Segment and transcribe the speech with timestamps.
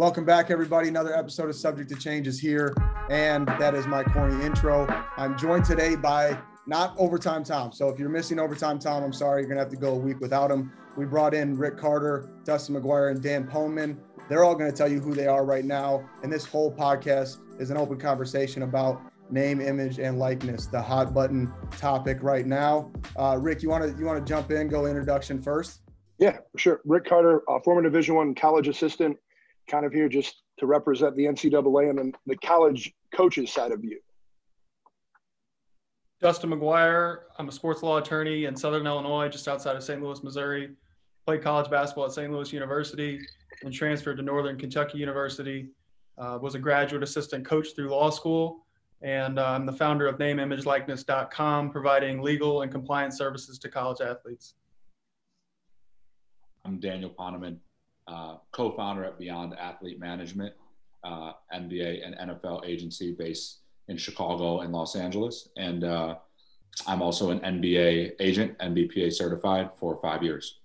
[0.00, 0.88] Welcome back, everybody.
[0.88, 2.74] Another episode of Subject to Change is here,
[3.10, 4.86] and that is my corny intro.
[5.18, 7.70] I'm joined today by not Overtime Tom.
[7.70, 10.18] So if you're missing Overtime Tom, I'm sorry, you're gonna have to go a week
[10.18, 10.72] without him.
[10.96, 13.98] We brought in Rick Carter, Dustin McGuire, and Dan Poneman.
[14.30, 16.08] They're all gonna tell you who they are right now.
[16.22, 21.12] And this whole podcast is an open conversation about name, image, and likeness, the hot
[21.12, 22.90] button topic right now.
[23.18, 25.82] Uh, Rick, you want to you want to jump in, go introduction first?
[26.18, 26.80] Yeah, sure.
[26.86, 29.18] Rick Carter, uh, former Division One college assistant,
[29.70, 33.84] kind of here just to represent the NCAA and then the college coaches side of
[33.84, 34.00] you.
[36.20, 37.20] Dustin McGuire.
[37.38, 40.02] I'm a sports law attorney in Southern Illinois, just outside of St.
[40.02, 40.70] Louis, Missouri.
[41.24, 42.30] Played college basketball at St.
[42.30, 43.18] Louis University
[43.62, 45.68] and transferred to Northern Kentucky University.
[46.18, 48.66] Uh, was a graduate assistant coach through law school.
[49.02, 54.54] And uh, I'm the founder of NameImageLikeness.com, providing legal and compliance services to college athletes.
[56.66, 57.56] I'm Daniel Poneman,
[58.06, 60.54] uh, co-founder at Beyond Athlete Management,
[61.04, 65.48] uh, NBA and NFL agency based in Chicago and Los Angeles.
[65.56, 66.16] And uh,
[66.86, 70.60] I'm also an NBA agent, NBPA certified for five years.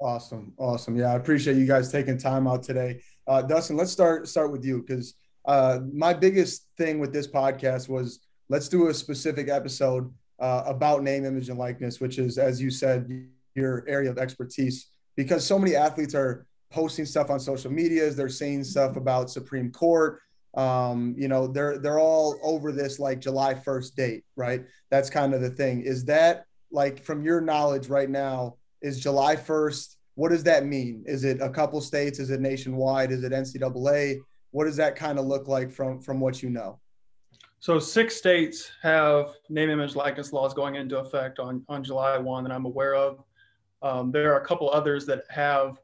[0.00, 0.96] Awesome, awesome.
[0.96, 3.00] Yeah, I appreciate you guys taking time out today.
[3.26, 5.14] Uh, Dustin, let's start start with you because
[5.44, 11.04] uh, my biggest thing with this podcast was let's do a specific episode uh, about
[11.04, 13.08] name, image, and likeness, which is, as you said,
[13.54, 14.88] your area of expertise.
[15.16, 19.70] Because so many athletes are posting stuff on social medias, they're saying stuff about Supreme
[19.70, 20.20] Court,
[20.54, 24.64] um, you know they're they're all over this like july 1st date right?
[24.90, 25.82] That's kind of the thing.
[25.82, 31.04] Is that like from your knowledge right now is july 1st what does that mean?
[31.06, 32.18] Is it a couple states?
[32.18, 33.12] Is it nationwide?
[33.12, 34.18] Is it ncaa
[34.50, 36.78] what does that kind of look like from from what you know?
[37.60, 42.44] So six states have name image likeness laws going into effect on on july 1
[42.44, 43.22] that i'm aware of
[43.82, 45.78] um, there are a couple others that have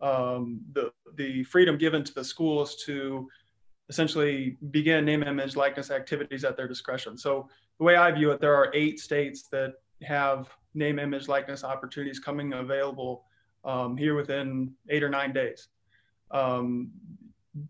[0.00, 3.28] um, the the freedom given to the schools to
[3.88, 7.18] essentially begin name, image, likeness activities at their discretion.
[7.18, 7.48] So
[7.78, 12.20] the way I view it, there are eight states that have name, image, likeness opportunities
[12.20, 13.24] coming available
[13.64, 15.68] um, here within eight or nine days.
[16.30, 16.92] Um,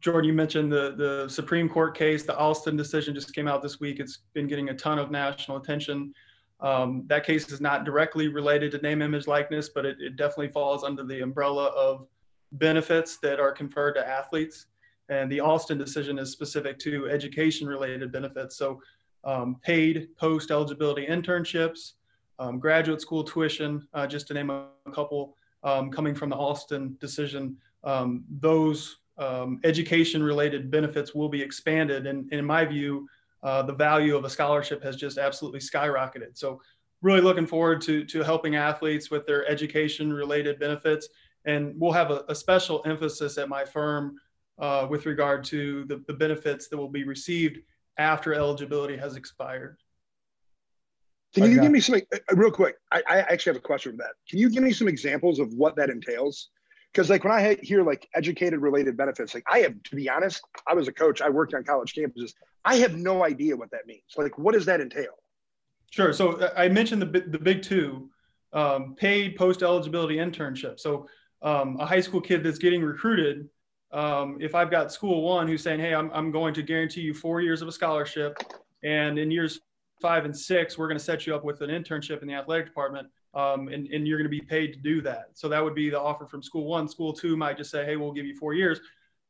[0.00, 3.80] Jordan, you mentioned the, the Supreme Court case, the Alston decision just came out this
[3.80, 3.98] week.
[3.98, 6.12] It's been getting a ton of national attention.
[6.60, 10.48] Um, that case is not directly related to name, image, likeness, but it, it definitely
[10.48, 12.06] falls under the umbrella of
[12.52, 14.66] benefits that are conferred to athletes.
[15.08, 18.56] And the Alston decision is specific to education related benefits.
[18.56, 18.80] So
[19.24, 21.92] um, paid post eligibility internships,
[22.38, 26.96] um, graduate school tuition, uh, just to name a, couple um, coming from the Alston
[27.00, 27.56] decision.
[27.84, 32.06] Um, those um, education related benefits will be expanded.
[32.06, 33.08] And, and in my view,
[33.42, 36.36] uh, the value of a scholarship has just absolutely skyrocketed.
[36.36, 36.60] So
[37.02, 41.08] really looking forward to, to helping athletes with their education related benefits.
[41.44, 44.16] And we'll have a, a special emphasis at my firm
[44.58, 47.60] uh, with regard to the, the benefits that will be received
[47.96, 49.78] after eligibility has expired.
[51.34, 51.62] Can you okay.
[51.62, 52.76] give me some uh, real quick?
[52.92, 54.14] I, I, actually have a question for that.
[54.28, 56.50] Can you give me some examples of what that entails?
[56.92, 60.42] Because like when I hear like educated related benefits, like I have to be honest,
[60.66, 61.20] I was a coach.
[61.20, 62.34] I worked on college campuses.
[62.64, 64.02] I have no idea what that means.
[64.16, 65.14] Like, what does that entail?
[65.90, 66.12] Sure.
[66.12, 68.10] So uh, I mentioned the the big two,
[68.52, 70.80] um, paid post eligibility internship.
[70.80, 71.06] So
[71.42, 73.48] um, a high school kid that's getting recruited
[73.92, 77.14] um, if I've got school one who's saying, hey, I'm, I'm going to guarantee you
[77.14, 78.36] four years of a scholarship,
[78.84, 79.60] and in years
[80.00, 82.66] five and six, we're going to set you up with an internship in the athletic
[82.66, 85.30] department, um, and, and you're going to be paid to do that.
[85.34, 86.88] So that would be the offer from school one.
[86.88, 88.80] School two might just say, hey, we'll give you four years.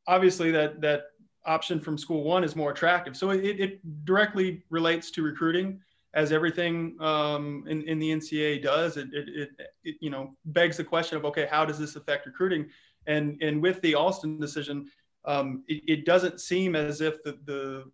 [0.07, 1.03] Obviously, that that
[1.45, 3.15] option from school one is more attractive.
[3.17, 5.79] So it, it directly relates to recruiting
[6.13, 8.97] as everything um, in, in the NCAA does.
[8.97, 9.49] It, it,
[9.83, 12.67] it, you know, begs the question of, okay, how does this affect recruiting?
[13.07, 14.89] And and with the Alston decision,
[15.25, 17.85] um, it, it, doesn't seem as if the, the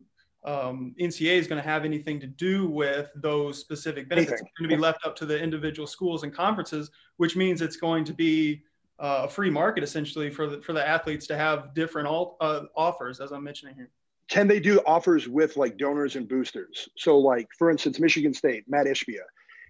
[0.47, 4.41] um, NCAA is going to have anything to do with those specific benefits.
[4.41, 7.75] It's going to be left up to the individual schools and conferences, which means it's
[7.75, 8.63] going to be
[8.99, 12.61] uh, a free market essentially for the for the athletes to have different all, uh,
[12.75, 13.89] offers, as I'm mentioning here.
[14.29, 16.87] Can they do offers with like donors and boosters?
[16.97, 19.23] So, like for instance, Michigan State, Matt Ishbia,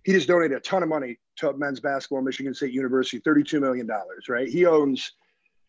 [0.03, 3.89] he just donated a ton of money to men's basketball, Michigan State University, $32 million,
[4.30, 4.47] right?
[4.47, 5.12] He owns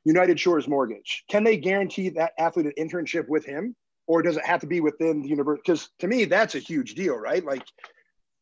[0.04, 1.24] United Shores Mortgage.
[1.28, 3.74] Can they guarantee that athlete an internship with him,
[4.08, 5.62] or does it have to be within the university?
[5.64, 7.44] Because to me, that's a huge deal, right?
[7.44, 7.62] Like,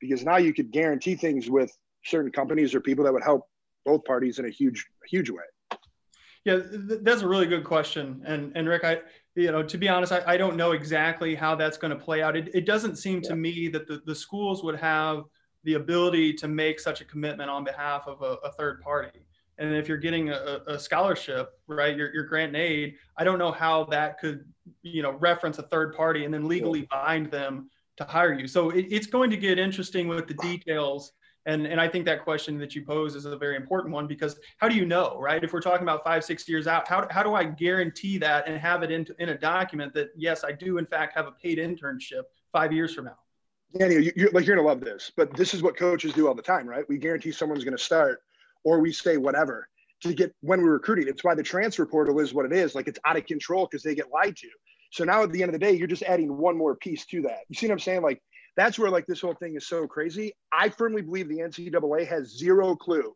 [0.00, 3.46] because now you could guarantee things with certain companies or people that would help
[3.84, 5.42] both parties in a huge, huge way.
[6.44, 8.22] Yeah, th- that's a really good question.
[8.24, 9.00] And and Rick, I
[9.34, 12.22] you know to be honest, I, I don't know exactly how that's going to play
[12.22, 12.36] out.
[12.36, 13.30] It, it doesn't seem yeah.
[13.30, 15.24] to me that the, the schools would have
[15.64, 19.26] the ability to make such a commitment on behalf of a, a third party
[19.58, 23.38] and if you're getting a, a scholarship, right, your, your grant and aid, I don't
[23.38, 24.44] know how that could,
[24.82, 28.46] you know, reference a third party and then legally bind them to hire you.
[28.46, 31.12] So it, it's going to get interesting with the details.
[31.46, 34.38] And, and I think that question that you pose is a very important one because
[34.58, 35.42] how do you know, right?
[35.42, 38.58] If we're talking about five, six years out, how, how do I guarantee that and
[38.58, 41.58] have it in, in a document that, yes, I do in fact have a paid
[41.58, 42.22] internship
[42.52, 43.16] five years from now?
[43.78, 46.34] Danny, you, are like you're gonna love this, but this is what coaches do all
[46.34, 46.84] the time, right?
[46.88, 48.22] We guarantee someone's gonna start,
[48.66, 49.68] or we say whatever
[50.02, 51.06] to get when we're recruiting.
[51.06, 52.74] It's why the transfer portal is what it is.
[52.74, 54.48] Like it's out of control because they get lied to.
[54.90, 57.22] So now at the end of the day, you're just adding one more piece to
[57.22, 57.40] that.
[57.48, 58.02] You see what I'm saying?
[58.02, 58.20] Like
[58.56, 60.32] that's where like this whole thing is so crazy.
[60.52, 63.14] I firmly believe the NCAA has zero clue,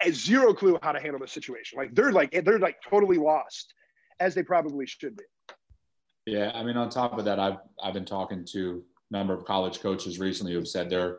[0.00, 1.76] has zero clue how to handle the situation.
[1.76, 3.74] Like they're like they're like totally lost,
[4.20, 5.24] as they probably should be.
[6.26, 9.44] Yeah, I mean, on top of that, I've I've been talking to a number of
[9.44, 11.18] college coaches recently who've said they're,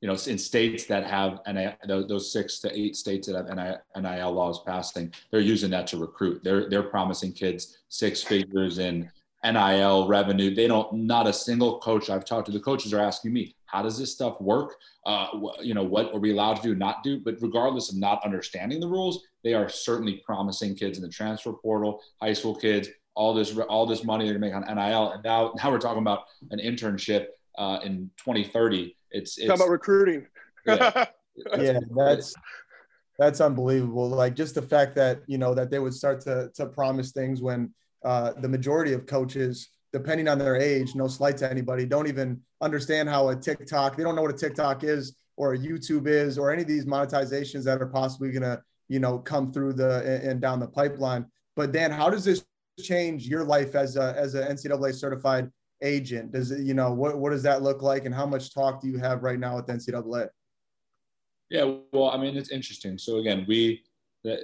[0.00, 4.32] you know, in states that have NIL, those six to eight states that have NIL
[4.32, 6.44] laws passing, they're using that to recruit.
[6.44, 9.10] They're they're promising kids six figures in
[9.44, 10.54] NIL revenue.
[10.54, 10.92] They don't.
[10.92, 12.52] Not a single coach I've talked to.
[12.52, 14.74] The coaches are asking me, "How does this stuff work?
[15.06, 15.28] Uh,
[15.62, 18.80] you know, what are we allowed to do, not do?" But regardless of not understanding
[18.80, 23.32] the rules, they are certainly promising kids in the transfer portal, high school kids, all
[23.32, 26.24] this all this money they're to make on NIL, and now now we're talking about
[26.50, 28.94] an internship uh, in 2030.
[29.16, 30.26] It's, it's talking about recruiting.
[30.66, 31.06] yeah,
[31.58, 32.34] yeah, that's
[33.18, 34.08] that's unbelievable.
[34.08, 37.40] Like just the fact that you know that they would start to to promise things
[37.40, 37.72] when
[38.04, 42.40] uh, the majority of coaches, depending on their age, no slight to anybody, don't even
[42.60, 43.96] understand how a TikTok.
[43.96, 46.84] They don't know what a TikTok is or a YouTube is or any of these
[46.84, 51.26] monetizations that are possibly going to you know come through the and down the pipeline.
[51.54, 52.44] But Dan, how does this
[52.82, 55.50] change your life as a as an NCAA certified
[55.82, 56.32] agent?
[56.32, 58.88] Does it, you know, what what does that look like, and how much talk do
[58.88, 60.28] you have right now with NCAA?
[61.50, 62.98] Yeah, well, I mean, it's interesting.
[62.98, 63.84] So again, we
[64.24, 64.42] the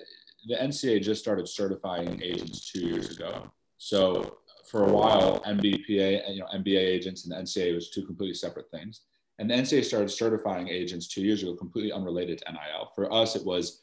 [0.49, 3.50] the NCAA just started certifying agents two years ago.
[3.79, 4.38] So
[4.69, 8.70] for a while, NBPA, you know, NBA agents and the NCAA was two completely separate
[8.70, 9.02] things.
[9.38, 12.90] And the NCAA started certifying agents two years ago, completely unrelated to NIL.
[12.94, 13.82] For us, it was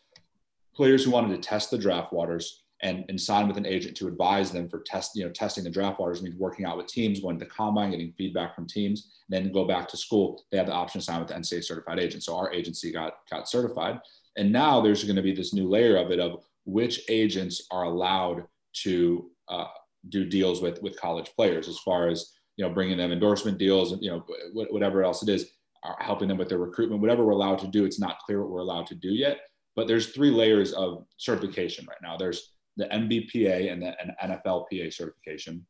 [0.75, 4.07] players who wanted to test the draft waters and, and sign with an agent to
[4.07, 7.19] advise them for test, you know, testing the draft waters means working out with teams,
[7.19, 10.43] going to the combine, getting feedback from teams, then go back to school.
[10.51, 12.23] They have the option to sign with the NCAA certified agent.
[12.23, 13.99] So our agency got got certified.
[14.37, 17.83] And now there's going to be this new layer of it of which agents are
[17.83, 18.45] allowed
[18.83, 19.65] to uh,
[20.07, 23.91] do deals with with college players as far as you know bringing them endorsement deals
[23.91, 24.23] and you know
[24.53, 25.51] whatever else it is
[25.99, 28.59] helping them with their recruitment whatever we're allowed to do it's not clear what we're
[28.59, 29.39] allowed to do yet
[29.75, 35.65] but there's three layers of certification right now there's the NBPA and the NFLPA certification,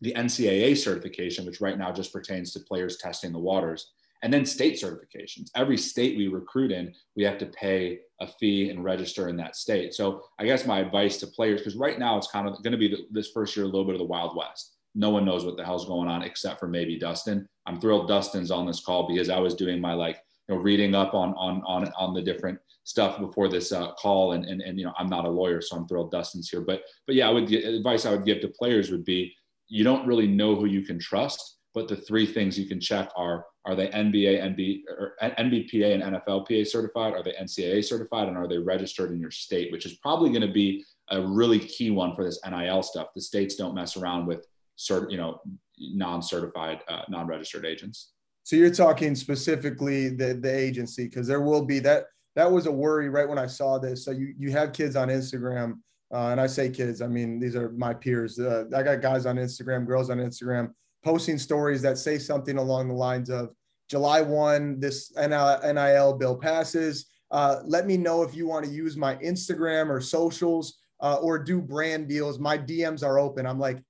[0.00, 3.92] the NCAA certification, which right now just pertains to players testing the waters,
[4.22, 5.50] and then state certifications.
[5.54, 9.54] Every state we recruit in, we have to pay a fee and register in that
[9.54, 9.92] state.
[9.92, 12.78] So I guess my advice to players, because right now it's kind of going to
[12.78, 14.76] be this first year a little bit of the Wild West.
[14.94, 17.46] No one knows what the hell's going on except for maybe Dustin.
[17.66, 20.94] I'm thrilled Dustin's on this call because I was doing my like you know reading
[20.94, 24.32] up on on on on the different stuff before this uh, call.
[24.32, 26.60] And, and and you know i'm not a lawyer so i'm thrilled dustin's here.
[26.60, 29.34] But but yeah i would advice i would give to players would be
[29.68, 33.10] you don't really know who you can trust but the three things you can check
[33.16, 37.14] are are they nba nb or nbpa and nflpa certified?
[37.14, 38.28] Are they ncaa certified?
[38.28, 39.72] And are they registered in your state?
[39.72, 43.08] Which is probably going to be a really key one for this nil stuff.
[43.14, 44.46] The states don't mess around with
[44.78, 45.40] cert you know
[45.78, 48.13] non-certified uh, non-registered agents
[48.44, 52.04] so you're talking specifically the the agency because there will be that
[52.36, 54.04] that was a worry right when I saw this.
[54.04, 55.78] So you you have kids on Instagram,
[56.12, 58.38] uh, and I say kids, I mean these are my peers.
[58.38, 60.72] Uh, I got guys on Instagram, girls on Instagram,
[61.02, 63.50] posting stories that say something along the lines of
[63.88, 67.06] July one, this NIL bill passes.
[67.30, 71.38] Uh, let me know if you want to use my Instagram or socials uh, or
[71.38, 72.38] do brand deals.
[72.38, 73.46] My DMs are open.
[73.46, 73.82] I'm like,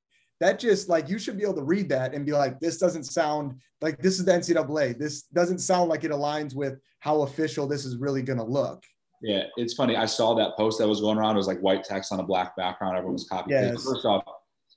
[0.45, 3.05] that just like you should be able to read that and be like, this doesn't
[3.05, 4.99] sound like this is the NCAA.
[4.99, 8.83] This doesn't sound like it aligns with how official this is really going to look.
[9.23, 9.97] Yeah, it's funny.
[9.97, 11.37] I saw that post that was going around.
[11.37, 12.95] It was like white text on a black background.
[12.95, 13.59] Everyone was copying.
[13.59, 13.85] Yes.
[13.85, 14.23] First off,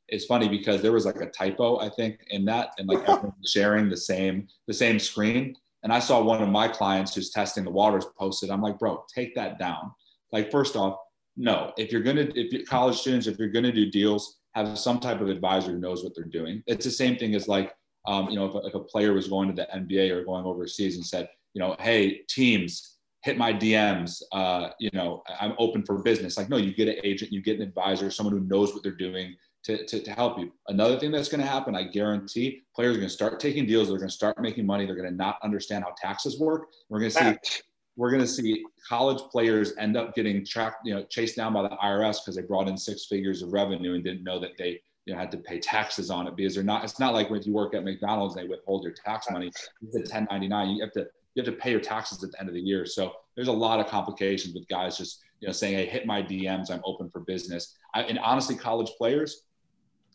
[0.07, 3.33] it's funny because there was like a typo, I think, in that, and like everyone
[3.45, 5.53] sharing the same the same screen.
[5.83, 8.51] And I saw one of my clients who's testing the waters posted.
[8.51, 9.91] I'm like, bro, take that down.
[10.31, 10.95] Like, first off,
[11.35, 11.73] no.
[11.77, 15.21] If you're gonna, if you're college students, if you're gonna do deals, have some type
[15.21, 16.63] of advisor who knows what they're doing.
[16.67, 19.27] It's the same thing as like, um, you know, if a, if a player was
[19.27, 23.51] going to the NBA or going overseas and said, you know, hey, teams, hit my
[23.51, 24.21] DMs.
[24.31, 26.37] Uh, you know, I'm open for business.
[26.37, 28.91] Like, no, you get an agent, you get an advisor, someone who knows what they're
[28.93, 30.51] doing to, to, to help you.
[30.67, 33.89] Another thing that's going to happen, I guarantee, players are going to start taking deals.
[33.89, 34.85] They're going to start making money.
[34.85, 36.67] They're going to not understand how taxes work.
[36.89, 37.61] We're going to see
[37.97, 41.63] we're going to see college players end up getting tracked, you know, chased down by
[41.63, 44.79] the IRS because they brought in six figures of revenue and didn't know that they,
[45.05, 46.83] you know, had to pay taxes on it because they're not.
[46.83, 49.47] It's not like when you work at McDonald's they withhold your tax money.
[49.47, 50.69] It's a 1099.
[50.69, 52.85] You have to you have to pay your taxes at the end of the year.
[52.85, 56.21] So there's a lot of complications with guys just you know saying, "Hey, hit my
[56.21, 56.69] DMs.
[56.69, 59.43] I'm open for business." I, and honestly, college players,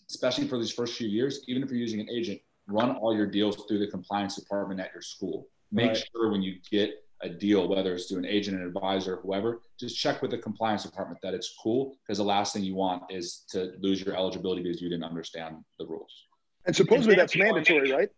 [0.09, 3.27] especially for these first few years, even if you're using an agent, run all your
[3.27, 5.49] deals through the compliance department at your school.
[5.73, 6.05] Make right.
[6.13, 9.97] sure when you get a deal, whether it's to an agent, an advisor, whoever, just
[9.97, 13.45] check with the compliance department that it's cool because the last thing you want is
[13.51, 16.27] to lose your eligibility because you didn't understand the rules.
[16.67, 18.09] And supposedly that's mandatory, right?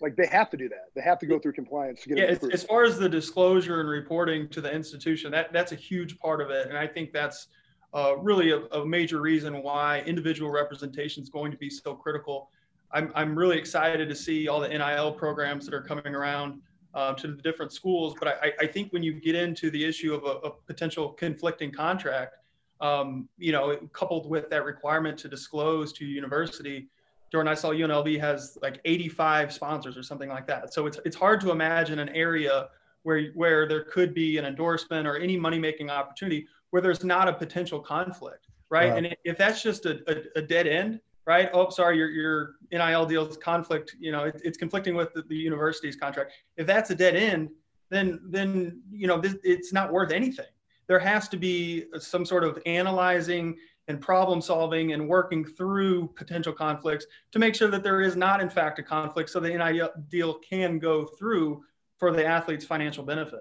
[0.00, 0.86] Like they have to do that.
[0.94, 2.52] They have to go through compliance to get yeah, it.
[2.52, 6.40] As far as the disclosure and reporting to the institution, that that's a huge part
[6.40, 7.48] of it, and I think that's
[7.94, 12.50] uh, really a, a major reason why individual representation is going to be so critical.
[12.92, 16.60] I'm, I'm really excited to see all the NIL programs that are coming around
[16.94, 18.14] um, to the different schools.
[18.18, 21.70] But I, I, think when you get into the issue of a, a potential conflicting
[21.70, 22.36] contract,
[22.80, 26.88] um, you know, coupled with that requirement to disclose to university,
[27.30, 30.74] Jordan, I saw UNLV has like 85 sponsors or something like that.
[30.74, 32.68] So it's it's hard to imagine an area
[33.04, 37.28] where where there could be an endorsement or any money making opportunity where there's not
[37.28, 38.92] a potential conflict, right?
[38.92, 41.48] And if that's just a, a, a dead end, right?
[41.52, 45.36] Oh, sorry, your, your NIL deals conflict, you know, it, it's conflicting with the, the,
[45.36, 46.32] university's contract.
[46.56, 47.50] If that's a dead end,
[47.90, 50.46] then, then, you know, this, it's not worth anything.
[50.88, 53.56] There has to be some sort of analyzing
[53.88, 58.40] and problem solving and working through potential conflicts to make sure that there is not,
[58.40, 61.62] in fact, a conflict so the NIL deal can go through
[61.98, 63.40] for the athlete's financial benefit.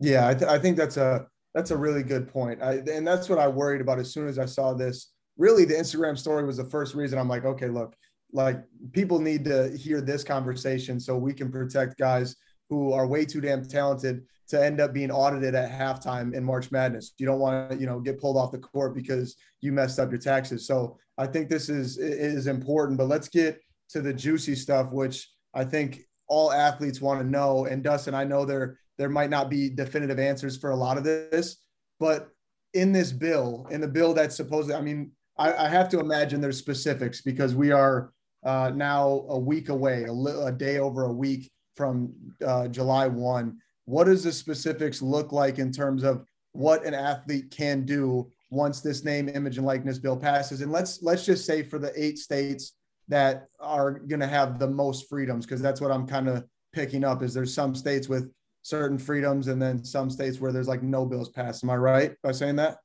[0.00, 2.62] Yeah, I, th- I think that's a, that's a really good point.
[2.62, 5.74] I, and that's what I worried about as soon as I saw this really the
[5.74, 7.94] Instagram story was the first reason I'm like, okay, look,
[8.32, 8.62] like
[8.92, 12.36] people need to hear this conversation so we can protect guys
[12.68, 16.70] who are way too damn talented to end up being audited at halftime in March
[16.70, 17.12] Madness.
[17.18, 20.10] You don't want to, you know, get pulled off the court because you messed up
[20.10, 20.66] your taxes.
[20.66, 22.98] So I think this is is important.
[22.98, 23.60] But let's get
[23.90, 27.66] to the juicy stuff, which I think all athletes want to know.
[27.66, 31.04] And Dustin, I know there there might not be definitive answers for a lot of
[31.04, 31.56] this,
[31.98, 32.28] but
[32.74, 36.40] in this bill, in the bill that's supposedly, I mean, I, I have to imagine
[36.40, 38.12] there's specifics because we are
[38.44, 42.12] uh, now a week away, a, li- a, day over a week from
[42.46, 43.58] uh, July 1.
[43.86, 48.80] What does the specifics look like in terms of what an athlete can do once
[48.80, 50.60] this name, image, and likeness bill passes?
[50.60, 52.74] And let's let's just say for the eight states
[53.08, 57.02] that are going to have the most freedoms, because that's what I'm kind of picking
[57.02, 57.22] up.
[57.22, 58.30] Is there's some states with
[58.62, 61.64] certain freedoms, and then some states where there's like no bills passed.
[61.64, 62.78] Am I right by saying that?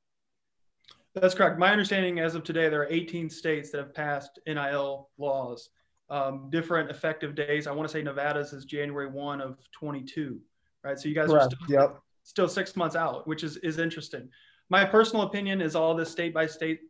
[1.20, 1.58] That's correct.
[1.58, 5.70] My understanding as of today, there are 18 states that have passed NIL laws,
[6.10, 7.66] um, different effective days.
[7.66, 10.40] I want to say Nevada's is January 1 of 22,
[10.84, 10.98] right?
[10.98, 11.52] So you guys correct.
[11.52, 11.98] are still, yep.
[12.22, 14.28] still six months out, which is, is interesting.
[14.70, 16.80] My personal opinion is all this state by state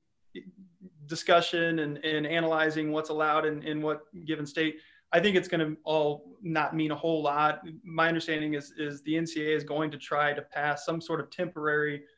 [1.06, 4.76] discussion and, and analyzing what's allowed in, in what given state.
[5.10, 7.62] I think it's going to all not mean a whole lot.
[7.82, 11.30] My understanding is, is the NCAA is going to try to pass some sort of
[11.30, 12.02] temporary–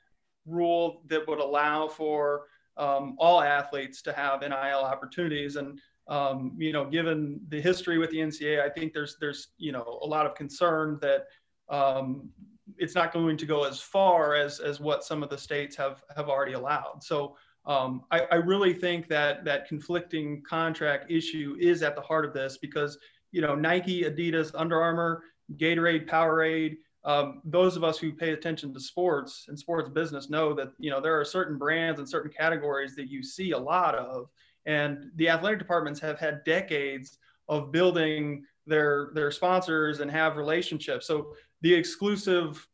[0.47, 5.57] rule that would allow for um, all athletes to have NIL opportunities.
[5.57, 9.73] And um, you know, given the history with the NCAA, I think there's there's you
[9.73, 11.27] know a lot of concern that
[11.69, 12.31] um,
[12.79, 16.03] it's not going to go as far as as what some of the states have
[16.17, 17.03] have already allowed.
[17.03, 17.37] So.
[17.67, 22.33] Um, I, I, really think that that conflicting contract issue is at the heart of
[22.33, 22.97] this because
[23.33, 25.23] you know Nike, Adidas, Under Armour,
[25.59, 30.53] Gatorade, Powerade, um, those of us who pay attention to sports and sports business know
[30.55, 33.95] that you know there are certain brands and certain categories that you see a lot
[33.95, 34.29] of.
[34.67, 41.07] And the athletic departments have had decades of building their their sponsors and have relationships.
[41.07, 42.67] So the exclusive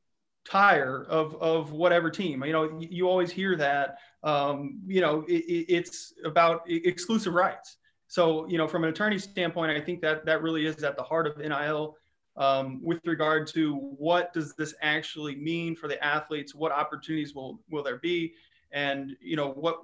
[0.49, 5.45] tire of of whatever team you know you always hear that um, you know it,
[5.69, 7.77] it's about exclusive rights.
[8.09, 11.03] So you know from an attorney standpoint i think that that really is at the
[11.03, 11.97] heart of nil
[12.37, 16.55] um, with regard to what does this actually mean for the athletes?
[16.55, 18.35] What opportunities will will there be?
[18.73, 19.79] And you know what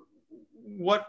[0.62, 1.08] what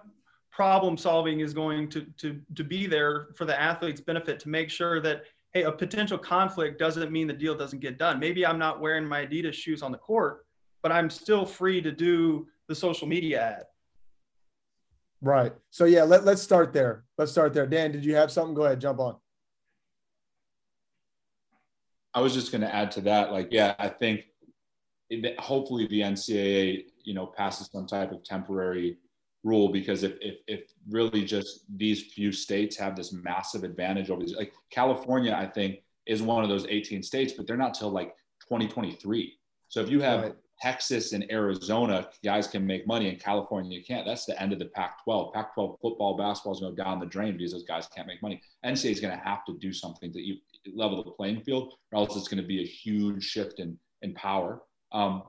[0.51, 4.69] problem solving is going to to to be there for the athletes benefit to make
[4.69, 5.23] sure that
[5.53, 8.19] hey a potential conflict doesn't mean the deal doesn't get done.
[8.19, 10.45] Maybe i'm not wearing my adidas shoes on the court
[10.81, 13.63] but i'm still free to do the social media ad.
[15.21, 15.53] Right.
[15.71, 17.05] So yeah let, let's start there.
[17.17, 17.65] Let's start there.
[17.65, 18.53] Dan did you have something?
[18.53, 19.15] Go ahead jump on
[22.13, 23.31] I was just going to add to that.
[23.31, 24.25] Like, yeah, I think
[25.09, 28.97] it, hopefully the NCAA, you know, passes some type of temporary
[29.43, 34.21] rule because if, if, if really just these few states have this massive advantage over
[34.21, 37.89] these, like California, I think is one of those 18 states, but they're not till
[37.89, 38.15] like
[38.47, 39.33] 2023.
[39.69, 40.35] So if you have Right.
[40.61, 44.05] Texas and Arizona, guys can make money, and California you can't.
[44.05, 45.33] That's the end of the Pac-12.
[45.33, 48.41] Pac-12 football, basketball is going down the drain because those guys can't make money.
[48.65, 50.37] NCAA is going to have to do something to you
[50.73, 54.13] level the playing field, or else it's going to be a huge shift in in
[54.13, 54.61] power.
[54.91, 55.23] Um,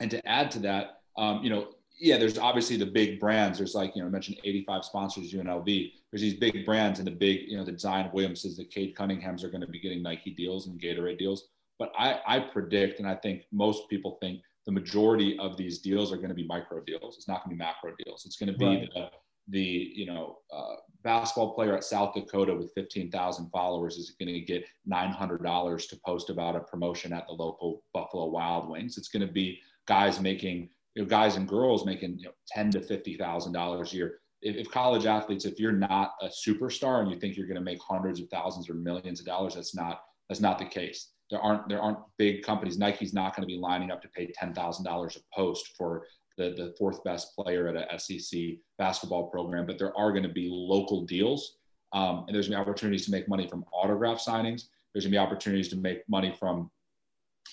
[0.00, 3.58] and to add to that, um, you know, yeah, there's obviously the big brands.
[3.58, 5.92] There's like, you know, I mentioned 85 sponsors, UNLV.
[6.10, 9.42] There's these big brands and the big, you know, the Zion Williamses, the Cade Cunninghams
[9.42, 11.48] are going to be getting Nike deals and Gatorade deals.
[11.78, 16.12] But I, I predict, and I think most people think the majority of these deals
[16.12, 17.16] are going to be micro deals.
[17.16, 18.24] It's not going to be macro deals.
[18.26, 18.88] It's going to be Right.
[18.94, 19.10] the,
[19.48, 20.74] the, you know, uh,
[21.04, 26.30] basketball player at South Dakota with 15,000 followers is going to get $900 to post
[26.30, 28.98] about a promotion at the local Buffalo Wild Wings.
[28.98, 32.72] It's going to be guys making, you know, guys and girls making, you know, 10
[32.72, 34.18] to $50,000 a year.
[34.42, 37.62] If, if college athletes, if you're not a superstar and you think you're going to
[37.62, 41.12] make hundreds of thousands or millions of dollars, that's not, that's not the case.
[41.30, 42.78] There aren't, there aren't big companies.
[42.78, 46.04] Nike's not going to be lining up to pay $10,000 a post for
[46.38, 48.40] the, the fourth best player at a SEC
[48.78, 51.56] basketball program, but there are going to be local deals.
[51.92, 54.64] Um, and there's going to be opportunities to make money from autograph signings.
[54.92, 56.70] There's going to be opportunities to make money from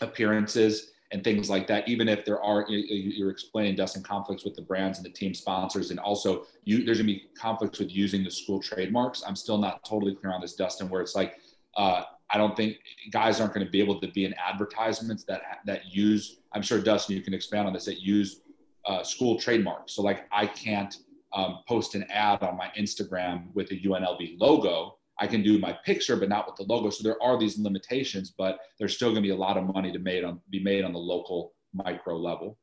[0.02, 1.88] appearances and things like that.
[1.88, 5.12] Even if there are, you- you- you're explaining Dustin conflicts with the brands and the
[5.12, 9.24] team sponsors, and also you, there's going to be conflicts with using the school trademarks.
[9.26, 11.36] I'm still not totally clear on this, Dustin, where it's like,
[11.78, 12.78] uh, I don't think
[13.12, 16.40] guys aren't going to be able to be in advertisements that that use.
[16.54, 17.86] I'm sure Dustin, you can expand on this.
[17.86, 18.42] That use
[18.88, 19.90] uh, school trademark.
[19.90, 20.96] So like I can't
[21.34, 24.98] um, post an ad on my Instagram with a UNLV logo.
[25.20, 26.90] I can do my picture, but not with the logo.
[26.90, 29.92] So there are these limitations, but there's still going to be a lot of money
[29.92, 32.58] to made on be made on the local micro level.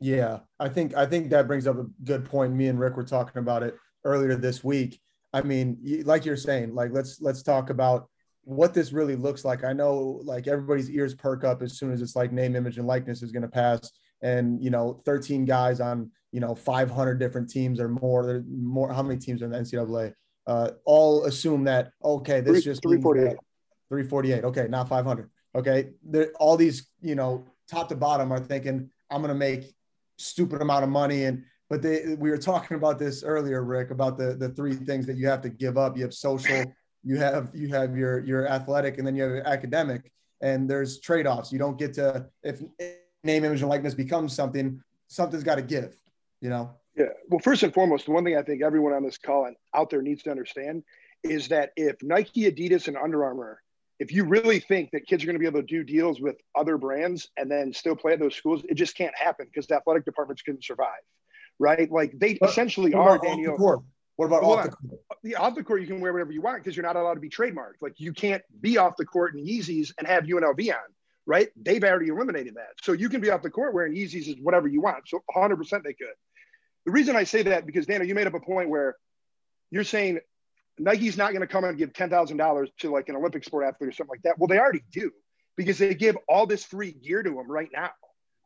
[0.00, 2.54] Yeah, I think I think that brings up a good point.
[2.54, 5.00] Me and Rick were talking about it earlier this week.
[5.32, 8.08] I mean, like you're saying, like let's let's talk about
[8.42, 9.64] what this really looks like.
[9.64, 12.86] I know like everybody's ears perk up as soon as it's like name, image, and
[12.86, 13.90] likeness is going to pass,
[14.22, 18.26] and you know, 13 guys on you know 500 different teams or more.
[18.26, 18.92] There more.
[18.92, 20.14] How many teams are in the NCAA?
[20.46, 23.36] Uh, all assume that okay, this Three- just 348.
[23.88, 24.44] 348.
[24.44, 25.30] Okay, not 500.
[25.54, 29.74] Okay, there, all these you know top to bottom are thinking I'm going to make
[30.16, 34.18] stupid amount of money and but they we were talking about this earlier rick about
[34.18, 36.62] the the three things that you have to give up you have social
[37.02, 41.00] you have you have your your athletic and then you have your academic and there's
[41.00, 42.60] trade-offs you don't get to if
[43.24, 45.94] name image and likeness becomes something something's got to give
[46.40, 47.06] you know Yeah.
[47.28, 49.90] Well, first and foremost, the one thing I think everyone on this call and out
[49.90, 50.82] there needs to understand
[51.22, 53.60] is that if Nike, Adidas, and Under Armour,
[53.98, 56.36] if you really think that kids are going to be able to do deals with
[56.54, 59.76] other brands and then still play at those schools, it just can't happen because the
[59.76, 61.02] athletic departments couldn't survive,
[61.58, 61.90] right?
[61.90, 63.82] Like they But- essentially are, about off the Daniel.
[64.16, 66.32] what about Hold off the court uh, the off the court you can wear whatever
[66.32, 67.80] you want because you're not allowed to be trademarked.
[67.82, 70.88] Like you can't be off the court in Yeezys and have UNLV on,
[71.26, 71.48] right?
[71.56, 72.74] They've already eliminated that.
[72.82, 75.08] So you can be off the court wearing Yeezys is whatever you want.
[75.08, 76.08] So 100% they could.
[76.86, 78.96] The reason I say that because Dana, you made up a point where
[79.70, 80.20] you're saying
[80.78, 83.92] Nike's not going to come and give $10,000 to like an Olympic sport athlete or
[83.92, 84.38] something like that.
[84.38, 85.10] Well, they already do
[85.56, 87.90] because they give all this free gear to them right now.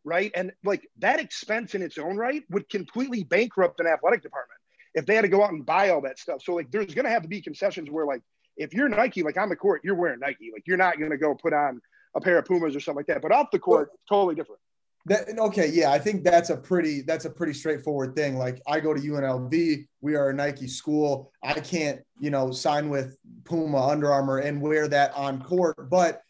[0.05, 0.33] Right.
[0.35, 4.59] And like that expense in its own right would completely bankrupt an athletic department
[4.95, 6.43] if they had to go out and buy all that stuff.
[6.43, 8.21] So like there's going to have to be concessions where like
[8.57, 10.51] if you're Nike, like on the court, you're wearing Nike.
[10.53, 11.81] Like you're not going to go put on
[12.15, 13.23] a pair of Pumas or something like that.
[13.23, 14.61] But off the court, totally different.
[15.07, 18.37] That, okay, yeah, I think that's a pretty that's a pretty straightforward thing.
[18.39, 21.31] Like I go to UNLV, we are a Nike school.
[21.43, 25.91] I can't, you know, sign with Puma, Under Armour, and wear that on court.
[25.91, 26.23] But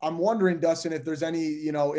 [0.00, 1.94] I'm wondering, Dustin, if there's any, you know,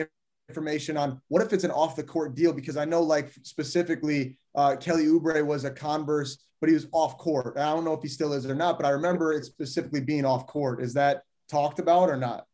[0.50, 2.54] information on what if it's an off the court deal?
[2.54, 7.19] Because I know, like specifically, uh, Kelly Oubre was a Converse, but he was off
[7.19, 7.56] court.
[7.58, 10.26] I don't know if he still is or not, but I remember it specifically being
[10.26, 10.82] off court.
[10.82, 12.45] Is that talked about or not?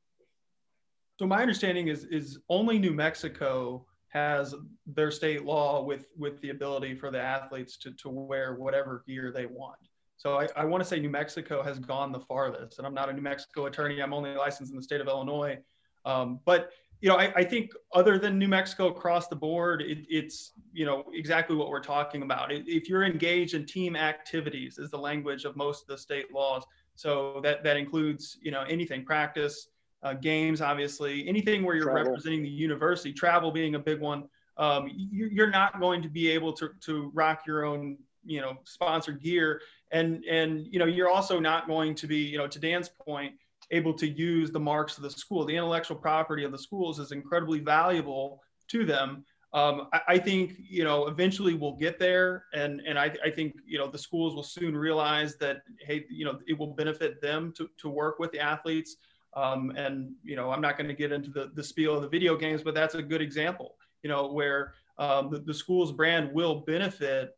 [1.19, 4.53] So my understanding is is only New Mexico has
[4.85, 9.31] their state law with with the ability for the athletes to to wear whatever gear
[9.31, 9.79] they want.
[10.17, 13.09] So I, I want to say New Mexico has gone the farthest, and I'm not
[13.09, 14.01] a New Mexico attorney.
[14.01, 15.57] I'm only licensed in the state of Illinois.
[16.05, 16.71] Um, but
[17.01, 20.85] you know, I, I, think other than New Mexico across the board, it, it's you
[20.85, 22.51] know exactly what we're talking about.
[22.51, 26.63] If you're engaged in team activities, is the language of most of the state laws.
[26.93, 29.69] So that that includes you know anything practice,
[30.03, 32.11] uh, games, obviously, anything where you're Travel.
[32.11, 34.23] representing the university, travel being a big one.
[34.57, 38.57] Um, you, you're not going to be able to to rock your own you know
[38.63, 39.61] sponsored gear,
[39.91, 43.33] and and you know you're also not going to be you know to Dan's point
[43.71, 45.45] able to use the marks of the school.
[45.45, 49.23] The intellectual property of the schools is incredibly valuable to them.
[49.53, 53.55] Um, I, I, think you know eventually we'll get there, and and I, I, think
[53.65, 57.53] you know the schools will soon realize that hey you know it will benefit them
[57.57, 58.95] to to work with the athletes.
[59.33, 62.09] Um, and you know, I'm not going to get into the the spiel of the
[62.09, 63.75] video games, but that's a good example.
[64.03, 67.37] You know, where um, the, the school's brand will benefit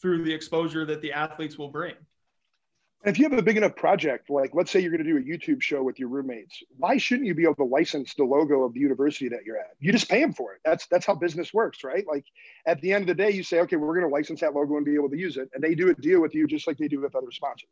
[0.00, 1.94] through the exposure that the athletes will bring.
[3.04, 5.20] If you have a big enough project, like let's say you're going to do a
[5.20, 8.74] YouTube show with your roommates, why shouldn't you be able to license the logo of
[8.74, 9.72] the university that you're at?
[9.80, 10.60] You just pay them for it.
[10.64, 12.04] That's that's how business works, right?
[12.06, 12.24] Like
[12.64, 14.76] at the end of the day, you say, okay, we're going to license that logo
[14.76, 16.78] and be able to use it, and they do a deal with you just like
[16.78, 17.68] they do with other sponsors.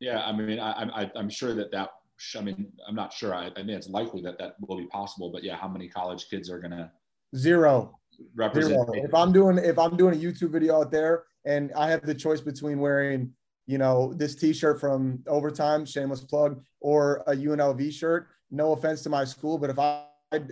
[0.00, 1.90] Yeah, I mean, I, I, I'm sure that that.
[2.36, 3.34] I mean, I'm not sure.
[3.34, 5.30] I, I mean, it's likely that that will be possible.
[5.30, 6.90] But yeah, how many college kids are going to
[7.36, 7.98] zero
[8.34, 8.74] represent?
[8.74, 9.04] Zero.
[9.04, 12.14] If I'm doing if I'm doing a YouTube video out there and I have the
[12.14, 13.32] choice between wearing,
[13.66, 18.28] you know, this T-shirt from Overtime, shameless plug, or a UNLV shirt.
[18.50, 20.04] No offense to my school, but if I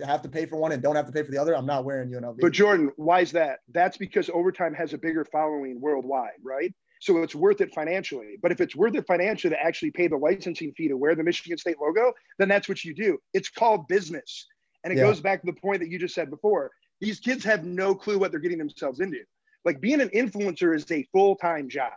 [0.05, 1.85] have to pay for one and don't have to pay for the other, I'm not
[1.85, 2.37] wearing UNLV.
[2.39, 3.59] But Jordan, why is that?
[3.71, 6.73] That's because Overtime has a bigger following worldwide, right?
[7.03, 8.37] So it's worth it financially.
[8.41, 11.23] But if it's worth it financially to actually pay the licensing fee to wear the
[11.23, 13.17] Michigan State logo, then that's what you do.
[13.33, 14.47] It's called business.
[14.85, 15.03] And it yeah.
[15.03, 16.71] goes back to the point that you just said before.
[17.01, 19.19] These kids have no clue what they're getting themselves into.
[19.65, 21.91] Like being an influencer is a full time job.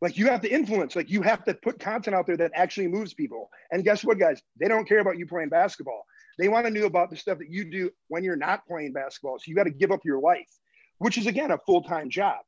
[0.00, 2.88] Like you have to influence, like you have to put content out there that actually
[2.88, 3.48] moves people.
[3.70, 4.42] And guess what, guys?
[4.58, 6.04] They don't care about you playing basketball.
[6.36, 9.38] They want to know about the stuff that you do when you're not playing basketball.
[9.38, 10.50] So you got to give up your life,
[10.98, 12.38] which is again a full time job.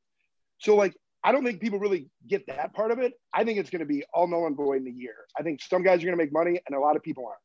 [0.59, 3.15] So, like, I don't think people really get that part of it.
[3.33, 5.15] I think it's going to be all null and void in a year.
[5.39, 7.39] I think some guys are going to make money and a lot of people aren't.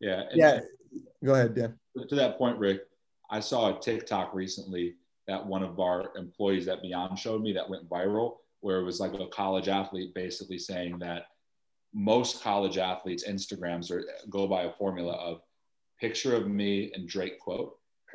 [0.00, 0.24] Yeah.
[0.34, 0.60] Yeah.
[1.22, 1.78] Go ahead, Dan.
[2.08, 2.80] To that point, Rick,
[3.30, 4.94] I saw a TikTok recently
[5.28, 9.00] that one of our employees at Beyond showed me that went viral, where it was
[9.00, 11.26] like a college athlete basically saying that
[11.92, 15.42] most college athletes' Instagrams are go by a formula of
[16.00, 17.76] picture of me and Drake quote.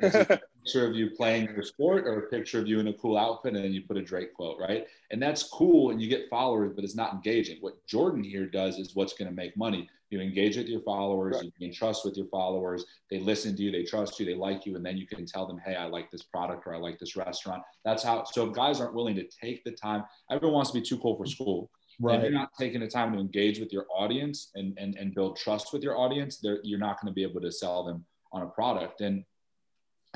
[0.66, 3.54] picture of you playing your sport or a picture of you in a cool outfit
[3.54, 4.84] and then you put a Drake quote, right?
[5.12, 7.58] And that's cool and you get followers, but it's not engaging.
[7.60, 9.88] What Jordan here does is what's going to make money.
[10.10, 11.52] You engage with your followers, right.
[11.58, 14.74] you trust with your followers, they listen to you, they trust you, they like you,
[14.74, 17.14] and then you can tell them, hey, I like this product or I like this
[17.14, 17.62] restaurant.
[17.84, 20.02] That's how so if guys aren't willing to take the time,
[20.32, 21.70] everyone wants to be too cool for school.
[22.00, 22.16] Right.
[22.16, 25.36] If you're not taking the time to engage with your audience and, and, and build
[25.36, 28.46] trust with your audience, you're not going to be able to sell them on a
[28.46, 29.00] product.
[29.00, 29.24] And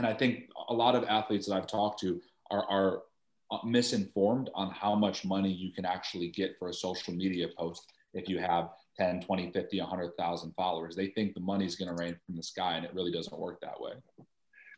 [0.00, 3.02] and I think a lot of athletes that I've talked to are, are
[3.50, 7.92] uh, misinformed on how much money you can actually get for a social media post
[8.14, 10.96] if you have 10, 20, 50, 100,000 followers.
[10.96, 13.60] They think the money's going to rain from the sky, and it really doesn't work
[13.60, 13.92] that way.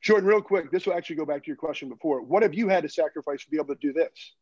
[0.03, 2.21] Jordan, real quick, this will actually go back to your question before.
[2.21, 4.35] What have you had to sacrifice to be able to do this?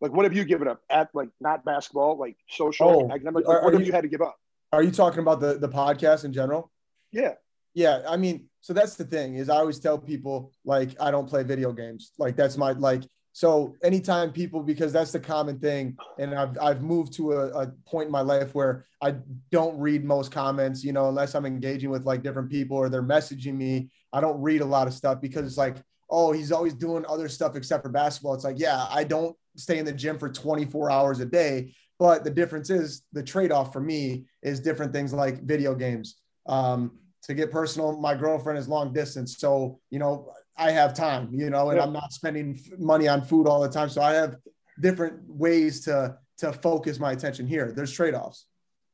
[0.00, 3.46] Like, what have you given up at, like, not basketball, like social, oh, academic?
[3.46, 4.38] Like, what have you, you had to give up?
[4.72, 6.70] Are you talking about the the podcast in general?
[7.12, 7.34] Yeah.
[7.74, 11.28] Yeah, I mean, so that's the thing is I always tell people like I don't
[11.28, 12.12] play video games.
[12.18, 16.82] Like that's my like so anytime people because that's the common thing and I've I've
[16.82, 19.16] moved to a, a point in my life where I
[19.50, 23.02] don't read most comments, you know, unless I'm engaging with like different people or they're
[23.02, 23.90] messaging me.
[24.12, 25.76] I don't read a lot of stuff because it's like,
[26.10, 28.34] oh, he's always doing other stuff except for basketball.
[28.34, 31.74] It's like, yeah, I don't stay in the gym for 24 hours a day.
[31.98, 36.16] But the difference is the trade-off for me is different things like video games.
[36.46, 39.38] Um, to get personal, my girlfriend is long distance.
[39.38, 43.46] So, you know, I have time, you know, and I'm not spending money on food
[43.46, 43.88] all the time.
[43.88, 44.36] So I have
[44.80, 47.72] different ways to to focus my attention here.
[47.72, 48.46] There's trade-offs.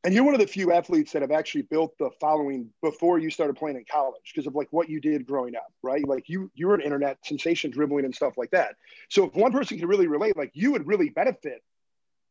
[0.04, 3.30] And you're one of the few athletes that have actually built the following before you
[3.30, 6.06] started playing in college because of like what you did growing up, right?
[6.06, 8.76] Like you you were an internet sensation dribbling and stuff like that.
[9.08, 11.62] So if one person can really relate, like you would really benefit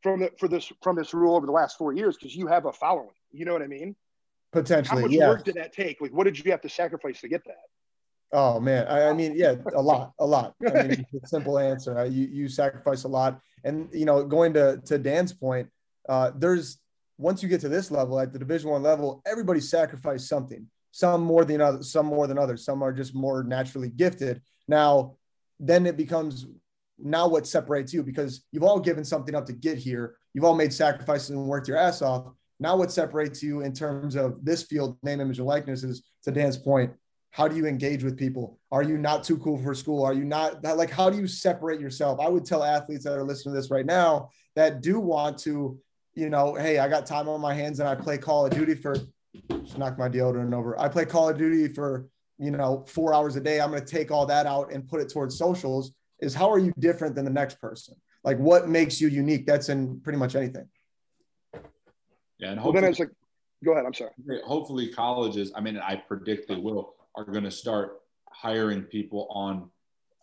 [0.01, 2.65] from the for this from this rule over the last four years because you have
[2.65, 3.09] a following.
[3.31, 3.95] You know what I mean?
[4.51, 5.01] Potentially.
[5.01, 5.29] How much yeah.
[5.29, 5.99] work did that take?
[6.01, 7.55] Like, what did you have to sacrifice to get that?
[8.31, 10.53] Oh man, I, I mean, yeah, a lot, a lot.
[10.65, 12.05] I mean, simple answer.
[12.05, 15.69] You you sacrifice a lot, and you know, going to to Dan's point,
[16.09, 16.77] uh, there's
[17.17, 20.67] once you get to this level at the Division One level, everybody sacrificed something.
[20.91, 22.65] Some more than others, some more than others.
[22.65, 24.41] Some are just more naturally gifted.
[24.67, 25.15] Now,
[25.59, 26.47] then it becomes
[26.99, 30.17] now what separates you because you've all given something up to get here.
[30.33, 32.33] You've all made sacrifices and worked your ass off.
[32.59, 36.31] Now, what separates you in terms of this field, name, image, and likeness is to
[36.31, 36.91] Dan's point.
[37.31, 38.59] How do you engage with people?
[38.71, 40.03] Are you not too cool for school?
[40.03, 42.19] Are you not like, how do you separate yourself?
[42.19, 45.77] I would tell athletes that are listening to this right now that do want to,
[46.15, 48.73] you know, hey, I got time on my hands and I play Call of Duty
[48.73, 48.95] for,
[49.63, 50.79] just knock my deodorant over.
[50.79, 52.07] I play Call of Duty for,
[52.39, 53.61] you know, four hours a day.
[53.61, 55.91] I'm going to take all that out and put it towards socials.
[56.19, 57.93] Is how are you different than the next person?
[58.23, 59.45] Like, what makes you unique?
[59.45, 60.67] That's in pretty much anything.
[62.39, 63.09] Yeah, and well, then it's like,
[63.63, 63.85] go ahead.
[63.85, 64.11] I'm sorry.
[64.45, 65.51] Hopefully, colleges.
[65.55, 69.69] I mean, I predict they will are going to start hiring people on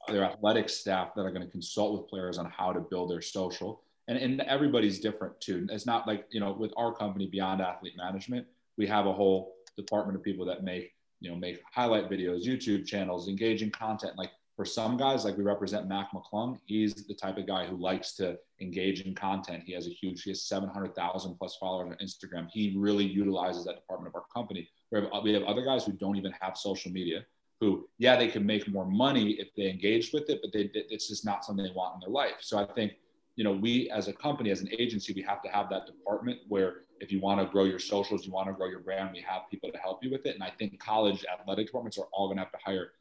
[0.06, 3.22] their athletic staff that are going to consult with players on how to build their
[3.22, 5.66] social and, and everybody's different too.
[5.70, 8.46] It's not like, you know, with our company, Beyond Athlete Management,
[8.76, 12.86] we have a whole department of people that make, you know, make highlight videos, YouTube
[12.86, 14.16] channels, engaging content.
[14.16, 17.76] Like for some guys, like we represent Mac McClung, he's the type of guy who
[17.76, 19.64] likes to engage in content.
[19.66, 22.48] He has a huge, he has 700,000 plus followers on Instagram.
[22.52, 24.68] He really utilizes that department of our company.
[24.92, 27.24] We have, we have other guys who don't even have social media
[27.60, 31.08] who, yeah, they can make more money if they engage with it, but they, it's
[31.08, 32.36] just not something they want in their life.
[32.40, 32.92] So I think
[33.36, 36.38] you know, we as a company, as an agency, we have to have that department
[36.48, 39.20] where if you want to grow your socials, you want to grow your brand, we
[39.22, 40.34] have people to help you with it.
[40.34, 42.92] And I think college athletic departments are all going to have to hire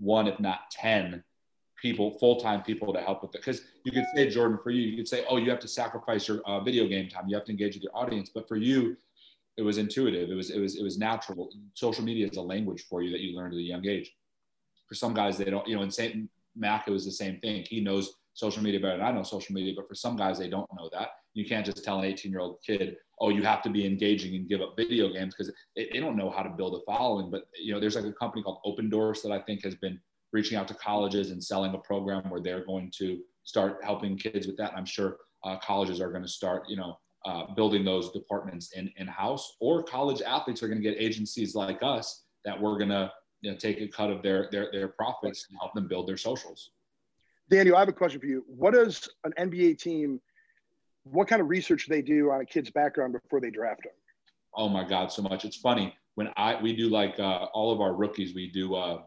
[0.00, 1.22] one, if not 10
[1.80, 3.38] people, full-time people to help with it.
[3.38, 6.28] Because you could say, Jordan, for you, you could say, oh, you have to sacrifice
[6.28, 7.24] your uh, video game time.
[7.28, 8.30] You have to engage with your audience.
[8.32, 8.96] But for you,
[9.56, 10.30] it was intuitive.
[10.30, 11.50] It was, it was, it was natural.
[11.74, 14.14] Social media is a language for you that you learned at a young age.
[14.88, 16.28] For some guys, they don't, you know, in St.
[16.56, 17.64] Mac, it was the same thing.
[17.68, 20.48] He knows social media better than I know social media, but for some guys, they
[20.48, 21.10] don't know that.
[21.34, 24.34] You can't just tell an 18 year old kid, oh, you have to be engaging
[24.34, 27.30] and give up video games because they, they, don't know how to build a following.
[27.30, 30.00] But, you know, there's like a company called Opendorse that I think has been
[30.32, 34.46] reaching out to colleges and selling a program where they're going to start helping kids
[34.46, 34.70] with that.
[34.70, 38.72] And I'm sure uh, colleges are going to start, you know, uh, building those departments
[38.72, 42.78] in, in house or college athletes are going to get agencies like us that we're
[42.78, 45.88] going to you know, take a cut of their, their, their profits and help them
[45.88, 46.70] build their socials.
[47.50, 48.44] Daniel, I have a question for you.
[48.46, 50.20] What does an NBA team,
[51.04, 53.92] what kind of research do they do on a kid's background before they draft them?
[54.54, 55.44] Oh my God, so much.
[55.44, 59.02] It's funny when I we do like uh, all of our rookies, we do uh,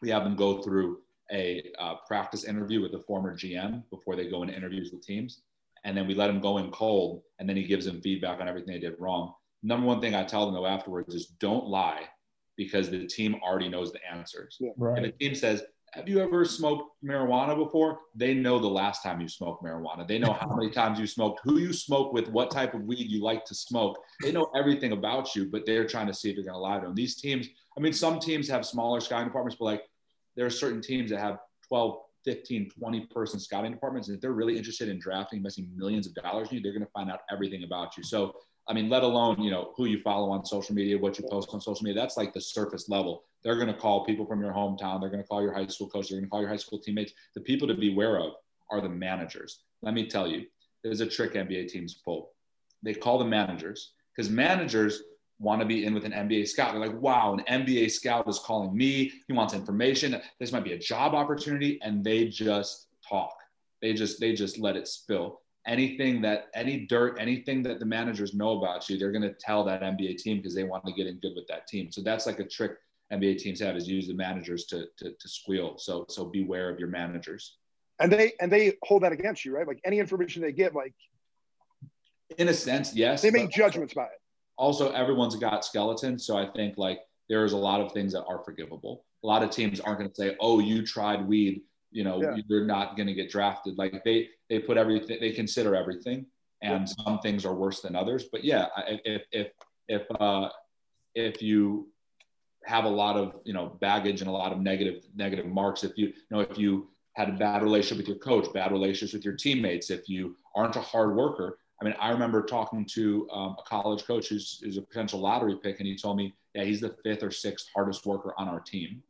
[0.00, 0.98] we have them go through
[1.32, 5.42] a uh, practice interview with a former GM before they go into interviews with teams,
[5.84, 8.48] and then we let them go in cold, and then he gives them feedback on
[8.48, 9.34] everything they did wrong.
[9.62, 12.02] Number one thing I tell them though afterwards is don't lie
[12.56, 14.56] because the team already knows the answers.
[14.60, 14.96] Yeah, right.
[14.96, 15.62] And the team says,
[15.94, 18.00] have you ever smoked marijuana before?
[18.16, 20.06] They know the last time you smoked marijuana.
[20.06, 23.08] They know how many times you smoked, who you smoke with, what type of weed
[23.08, 23.98] you like to smoke.
[24.20, 26.80] They know everything about you, but they're trying to see if you're going to lie
[26.80, 26.94] to them.
[26.96, 29.82] These teams, I mean, some teams have smaller scouting departments, but like
[30.34, 34.08] there are certain teams that have 12, 15, 20 person scouting departments.
[34.08, 36.84] And if they're really interested in drafting, investing millions of dollars in you, they're going
[36.84, 38.02] to find out everything about you.
[38.02, 38.34] So
[38.66, 41.50] I mean, let alone, you know, who you follow on social media, what you post
[41.52, 42.00] on social media.
[42.00, 43.24] That's like the surface level.
[43.44, 45.00] They're going to call people from your hometown.
[45.00, 46.08] They're going to call your high school coach.
[46.08, 47.12] They're going to call your high school teammates.
[47.34, 48.32] The people to be aware of
[48.70, 49.60] are the managers.
[49.82, 50.46] Let me tell you,
[50.82, 52.30] there's a trick NBA teams pull.
[52.82, 55.02] They call the managers because managers
[55.38, 56.72] want to be in with an NBA scout.
[56.72, 59.12] They're like, wow, an NBA scout is calling me.
[59.26, 60.20] He wants information.
[60.40, 61.78] This might be a job opportunity.
[61.82, 63.34] And they just talk.
[63.82, 68.34] They just, they just let it spill anything that any dirt, anything that the managers
[68.34, 71.06] know about you, they're going to tell that NBA team because they want to get
[71.06, 71.90] in good with that team.
[71.90, 72.72] So that's like a trick
[73.12, 75.76] NBA teams have is use the managers to, to, to squeal.
[75.78, 77.56] So, so beware of your managers.
[78.00, 79.66] And they, and they hold that against you, right?
[79.66, 80.94] Like any information they get, like
[82.38, 83.22] in a sense, yes.
[83.22, 84.20] They make judgments by it.
[84.56, 86.26] Also, everyone's got skeletons.
[86.26, 89.04] So I think like there's a lot of things that are forgivable.
[89.22, 91.62] A lot of teams aren't going to say, oh, you tried weed
[91.94, 92.36] you know yeah.
[92.48, 96.26] you're not going to get drafted like they they put everything they consider everything
[96.60, 97.04] and yeah.
[97.04, 98.66] some things are worse than others but yeah
[99.04, 99.52] if if
[99.88, 100.48] if uh
[101.14, 101.88] if you
[102.64, 105.96] have a lot of you know baggage and a lot of negative negative marks if
[105.96, 109.24] you, you know if you had a bad relationship with your coach bad relationships with
[109.24, 113.56] your teammates if you aren't a hard worker i mean i remember talking to um,
[113.58, 116.96] a college coach who's, a potential lottery pick and he told me yeah he's the
[117.02, 119.02] fifth or sixth hardest worker on our team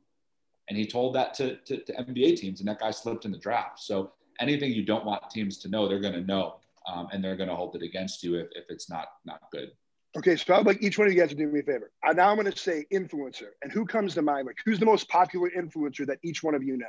[0.68, 3.38] and he told that to, to, to, NBA teams, and that guy slipped in the
[3.38, 3.80] draft.
[3.80, 6.56] So anything you don't want teams to know, they're going to know,
[6.90, 9.72] um, and they're going to hold it against you if, if it's not not good.
[10.16, 11.90] Okay, so I'd like each one of you guys to do me a favor.
[12.04, 14.46] I, now I'm going to say influencer, and who comes to mind?
[14.46, 16.86] Like, who's the most popular influencer that each one of you know?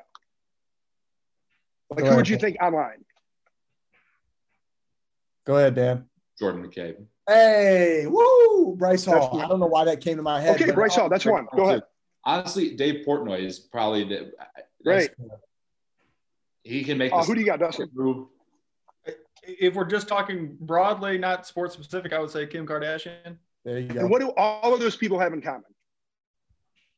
[1.89, 2.17] Like, Go who ahead.
[2.17, 3.03] would you think online?
[5.45, 6.05] Go ahead, Dan.
[6.37, 7.05] Jordan McCabe.
[7.27, 9.39] Hey, woo, Bryce Hall.
[9.39, 10.61] I don't know why that came to my head.
[10.61, 11.09] Okay, Bryce Hall.
[11.09, 11.47] That's one.
[11.55, 11.83] Go ahead
[12.25, 14.31] honestly, Dave Portnoy is probably the
[14.83, 15.09] right.
[16.63, 17.13] He can make.
[17.13, 17.89] Oh, who do you got, Dustin?
[17.93, 18.27] Move.
[19.47, 23.37] If we're just talking broadly, not sports specific, I would say Kim Kardashian.
[23.63, 24.01] There you go.
[24.01, 25.63] And what do all of those people have in common?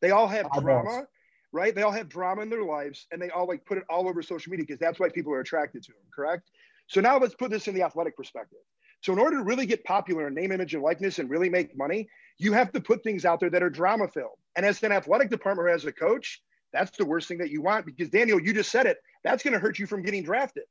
[0.02, 1.08] They all have drama,
[1.52, 1.74] right?
[1.74, 4.22] They all have drama in their lives, and they all like put it all over
[4.22, 6.02] social media because that's why people are attracted to them.
[6.14, 6.50] Correct.
[6.88, 8.60] So now let's put this in the athletic perspective.
[9.02, 11.78] So in order to really get popular in name, image, and likeness and really make
[11.78, 12.08] money,
[12.38, 14.38] you have to put things out there that are drama filled.
[14.56, 16.42] And as an athletic department or as a coach,
[16.74, 18.98] that's the worst thing that you want because Daniel, you just said it.
[19.24, 20.64] That's going to hurt you from getting drafted.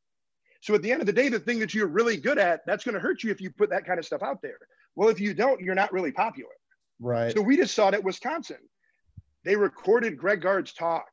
[0.61, 2.85] So at the end of the day, the thing that you're really good at, that's
[2.85, 4.59] going to hurt you if you put that kind of stuff out there.
[4.95, 6.53] Well, if you don't, you're not really popular.
[7.01, 7.35] Right.
[7.35, 8.59] So we just saw it at Wisconsin.
[9.45, 11.07] They recorded Greg Gard's talk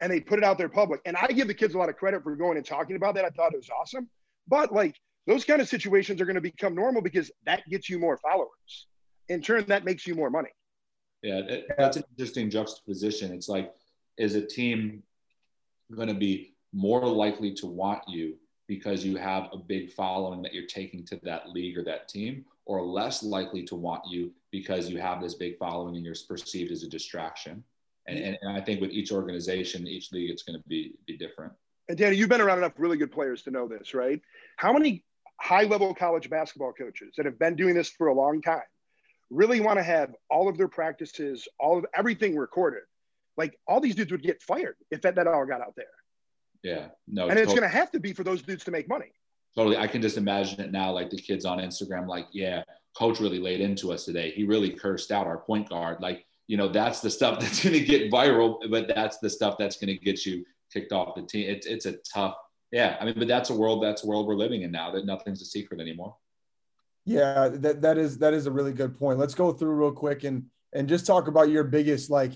[0.00, 1.00] and they put it out there public.
[1.04, 3.24] And I give the kids a lot of credit for going and talking about that.
[3.24, 4.08] I thought it was awesome.
[4.48, 4.96] But like
[5.26, 8.86] those kind of situations are going to become normal because that gets you more followers.
[9.28, 10.50] In turn, that makes you more money.
[11.22, 13.32] Yeah, it, that's an interesting juxtaposition.
[13.32, 13.72] It's like,
[14.18, 15.02] is a team
[15.94, 20.52] going to be more likely to want you because you have a big following that
[20.52, 24.90] you're taking to that league or that team, or less likely to want you because
[24.90, 27.62] you have this big following and you're perceived as a distraction?
[28.06, 31.16] And, and, and I think with each organization, each league, it's going to be, be
[31.16, 31.52] different.
[31.88, 34.20] And Danny, you've been around enough really good players to know this, right?
[34.56, 35.04] How many
[35.40, 38.62] high level college basketball coaches that have been doing this for a long time
[39.30, 42.82] really want to have all of their practices, all of everything recorded?
[43.36, 45.86] Like all these dudes would get fired if that, that all got out there.
[46.62, 47.60] Yeah, no, and it's totally.
[47.60, 49.12] going to have to be for those dudes to make money.
[49.56, 50.92] Totally, I can just imagine it now.
[50.92, 52.62] Like the kids on Instagram, like, yeah,
[52.96, 54.30] coach really laid into us today.
[54.30, 56.00] He really cursed out our point guard.
[56.00, 59.56] Like, you know, that's the stuff that's going to get viral, but that's the stuff
[59.58, 61.48] that's going to get you kicked off the team.
[61.48, 62.34] It's it's a tough,
[62.70, 62.96] yeah.
[63.00, 64.90] I mean, but that's a world that's a world we're living in now.
[64.90, 66.16] That nothing's a secret anymore.
[67.04, 69.18] Yeah, that that is that is a really good point.
[69.18, 72.32] Let's go through real quick and and just talk about your biggest like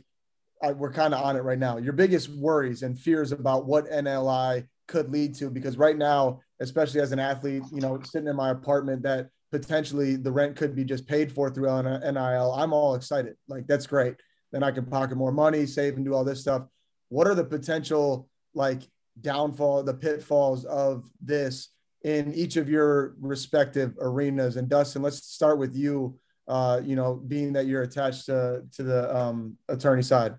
[0.62, 1.78] I, we're kind of on it right now.
[1.78, 7.00] Your biggest worries and fears about what NLI could lead to, because right now, especially
[7.00, 10.84] as an athlete, you know, sitting in my apartment, that potentially the rent could be
[10.84, 12.52] just paid for through NIL.
[12.52, 13.36] I'm all excited.
[13.48, 14.16] Like that's great.
[14.52, 16.64] Then I can pocket more money, save, and do all this stuff.
[17.08, 18.82] What are the potential like
[19.20, 21.68] downfall, the pitfalls of this
[22.02, 24.56] in each of your respective arenas?
[24.56, 26.18] And Dustin, let's start with you.
[26.48, 30.34] Uh, you know, being that you're attached to to the um, attorney side.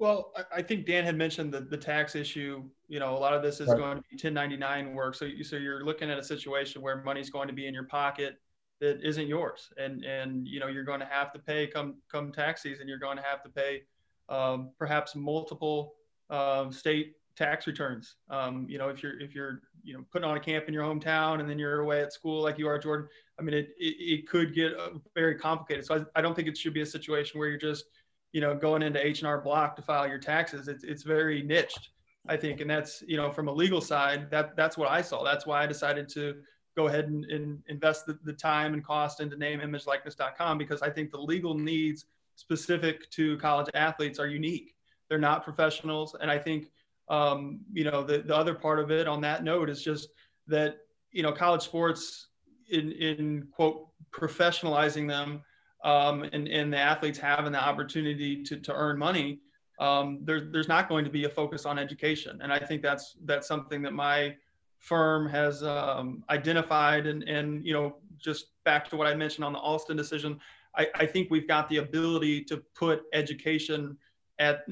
[0.00, 2.64] Well, I think Dan had mentioned the, the tax issue.
[2.88, 3.76] You know, a lot of this is right.
[3.76, 5.14] going to be 1099 work.
[5.14, 7.84] So, you, so you're looking at a situation where money's going to be in your
[7.84, 8.40] pocket
[8.80, 12.32] that isn't yours, and and you know you're going to have to pay come come
[12.32, 12.88] tax season.
[12.88, 13.82] You're going to have to pay
[14.30, 15.92] um, perhaps multiple
[16.30, 18.16] uh, state tax returns.
[18.30, 20.82] Um, you know, if you're if you're you know putting on a camp in your
[20.82, 23.06] hometown and then you're away at school like you are, Jordan.
[23.38, 25.84] I mean, it it, it could get uh, very complicated.
[25.84, 27.84] So I, I don't think it should be a situation where you're just
[28.32, 31.90] you know, going into H&R Block to file your taxes, it's, it's very niched,
[32.28, 32.60] I think.
[32.60, 35.24] And that's, you know, from a legal side, that that's what I saw.
[35.24, 36.36] That's why I decided to
[36.76, 41.10] go ahead and, and invest the, the, time and cost into nameimageLikeness.com because I think
[41.10, 44.74] the legal needs specific to college athletes are unique.
[45.08, 46.14] They're not professionals.
[46.20, 46.70] And I think,
[47.08, 50.08] um, you know, the, the other part of it on that note is just
[50.46, 50.78] that,
[51.10, 52.28] you know, college sports
[52.70, 55.42] in, in quote, professionalizing them
[55.84, 59.40] um, and, and the athletes having the opportunity to, to earn money,
[59.78, 62.38] um, there's, there's not going to be a focus on education.
[62.42, 64.36] And I think that's, that's something that my
[64.78, 69.52] firm has um, identified and, and, you know, just back to what I mentioned on
[69.52, 70.38] the Alston decision,
[70.76, 73.96] I, I think we've got the ability to put education
[74.38, 74.64] at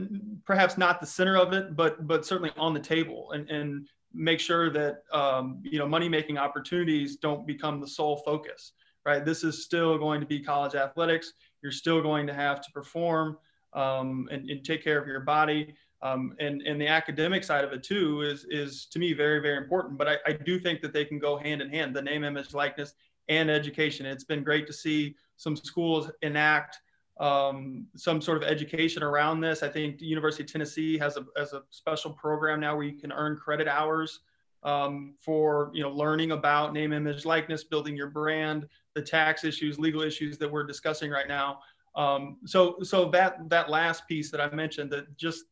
[0.44, 4.40] perhaps not the center of it, but, but certainly on the table and, and make
[4.40, 8.73] sure that, um, you know, money-making opportunities don't become the sole focus
[9.04, 9.24] right?
[9.24, 11.32] This is still going to be college athletics.
[11.62, 13.38] You're still going to have to perform
[13.72, 15.74] um, and, and, take care of your body.
[16.00, 19.58] Um, and, and the academic side of it too is, is to me very, very
[19.58, 19.98] important.
[19.98, 22.54] But I, I do think that they can go hand in hand, the name, image,
[22.54, 22.94] likeness,
[23.28, 24.06] and education.
[24.06, 26.78] It's been great to see some schools enact
[27.20, 29.62] um, some sort of education around this.
[29.62, 32.98] I think the University of Tennessee has a, has a special program now where you
[32.98, 34.20] can earn credit hours
[34.62, 39.78] um, for you know learning about name, image, likeness, building your brand, the tax issues,
[39.78, 41.61] legal issues that we're discussing right now.
[41.94, 45.44] Um, so so that that last piece that I mentioned that just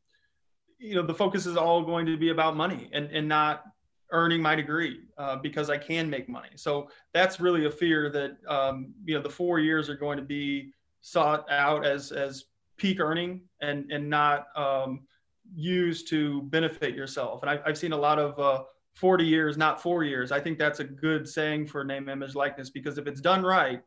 [0.79, 3.63] you know the focus is all going to be about money and and not
[4.11, 6.51] earning my degree uh, because I can make money.
[6.57, 10.25] So that's really a fear that um, you know the four years are going to
[10.25, 15.07] be sought out as as peak earning and and not um,
[15.55, 17.43] used to benefit yourself.
[17.43, 18.65] And I, have I've seen a lot of uh,
[18.97, 20.33] 40 years, not four years.
[20.33, 23.83] I think that's a good saying for name, image, likeness because if it's done right,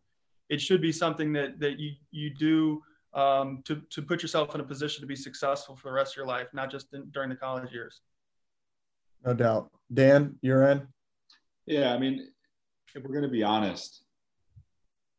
[0.50, 2.82] it should be something that that you you do
[3.14, 6.18] um, to to put yourself in a position to be successful for the rest of
[6.18, 8.02] your life, not just in, during the college years.
[9.26, 10.88] No doubt, Dan, you're in.
[11.66, 12.30] Yeah, I mean,
[12.96, 14.04] if we're going to be honest,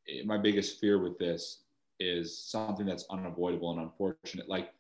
[0.09, 1.63] eh, my biggest fear with this
[1.99, 4.49] is something that's unavoidable and unfortunate.
[4.49, 4.73] Like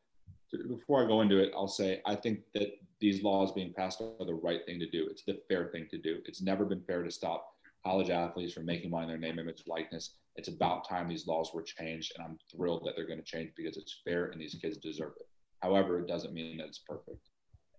[0.69, 4.27] before I go into it, I'll say I think that these laws being passed are
[4.27, 5.09] the right thing to do.
[5.11, 6.19] It's the fair thing to do.
[6.27, 9.65] It's never been fair to stop college athletes from making money in their name, image,
[9.67, 10.15] likeness.
[10.37, 13.53] It's about time these laws were changed, and I'm thrilled that they're going to change
[13.57, 15.27] because it's fair and these kids deserve it.
[15.61, 17.31] However, it doesn't mean that it's perfect.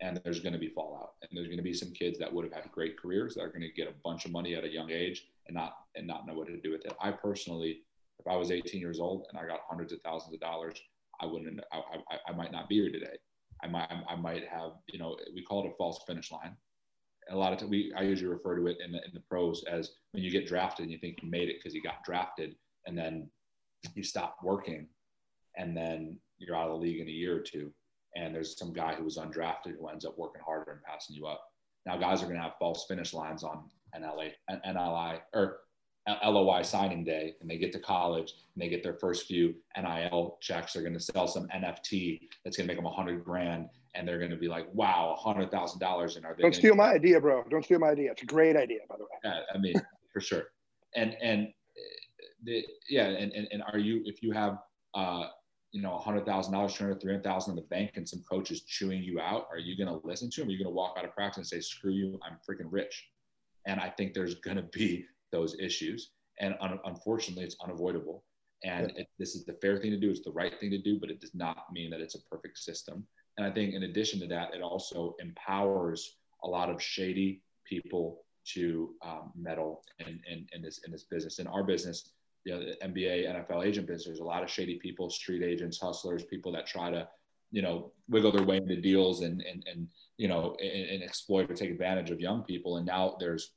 [0.02, 2.44] And there's going to be fallout, and there's going to be some kids that would
[2.44, 4.74] have had great careers that are going to get a bunch of money at a
[4.74, 6.94] young age and not and not know what to do with it.
[7.00, 7.82] I personally,
[8.18, 10.82] if I was 18 years old and I got hundreds of thousands of dollars,
[11.20, 11.62] I wouldn't.
[11.72, 11.78] I,
[12.10, 13.16] I, I might not be here today.
[13.64, 16.56] I might I might have you know we call it a false finish line.
[17.30, 19.64] a lot of times we I usually refer to it in the in the pros
[19.70, 22.56] as when you get drafted and you think you made it because you got drafted
[22.88, 23.30] and then
[23.96, 24.88] you stop working
[25.58, 27.72] and then you're out of the league in a year or two
[28.16, 31.28] and there's some guy who was undrafted who ends up working harder and passing you
[31.28, 31.42] up.
[31.86, 35.60] Now guys are going to have false finish lines on NLA, NLI or
[36.08, 40.38] LOI signing day and they get to college and they get their first few NIL
[40.42, 40.74] checks.
[40.74, 43.68] They're going to sell some NFT that's going to make them a hundred grand.
[43.94, 46.16] And they're going to be like, wow, a hundred thousand dollars.
[46.16, 47.44] And are they don't steal my idea, bro.
[47.50, 48.12] Don't steal my idea.
[48.12, 49.10] It's a great idea, by the way.
[49.24, 49.76] Yeah, I mean,
[50.14, 50.46] for sure.
[50.96, 51.50] And, and
[52.44, 53.08] the, yeah.
[53.08, 54.58] And, and, and are you, if you have,
[54.96, 55.26] uh,
[55.72, 58.08] you know, a hundred thousand dollars, two hundred, three hundred thousand in the bank and
[58.08, 60.50] some coaches chewing you out, are you going to listen to them?
[60.50, 63.10] Are you going to walk out of practice and say, screw you, I'm freaking rich?
[63.66, 66.12] And I think there's going to be those issues.
[66.40, 68.24] And un- unfortunately, it's unavoidable.
[68.64, 69.02] And yeah.
[69.02, 70.10] it, this is the fair thing to do.
[70.10, 72.58] It's the right thing to do, but it does not mean that it's a perfect
[72.58, 73.06] system.
[73.38, 78.24] And I think in addition to that, it also empowers a lot of shady people
[78.54, 81.40] to um, meddle in, in, in, this in this business.
[81.40, 82.10] In our business,
[82.44, 85.80] you know, the NBA, NFL agent business, there's a lot of shady people, street agents,
[85.80, 87.08] hustlers, people that try to,
[87.52, 91.50] you know, wiggle their way into deals and and and you know and, and exploit
[91.50, 92.78] or take advantage of young people.
[92.78, 93.52] And now there's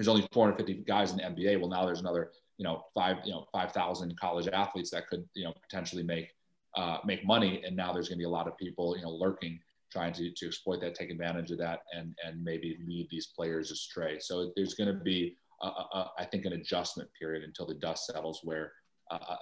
[0.00, 1.60] there's only 450 guys in the NBA.
[1.60, 5.44] Well, now there's another, you know, five, you know, 5,000 college athletes that could, you
[5.44, 6.30] know, potentially make,
[6.74, 7.62] uh, make money.
[7.66, 9.60] And now there's going to be a lot of people, you know, lurking,
[9.92, 13.70] trying to, to exploit that, take advantage of that, and, and maybe lead these players
[13.70, 14.18] astray.
[14.20, 18.72] So there's going to be, I think, an adjustment period until the dust settles where
[19.10, 19.36] uh, uh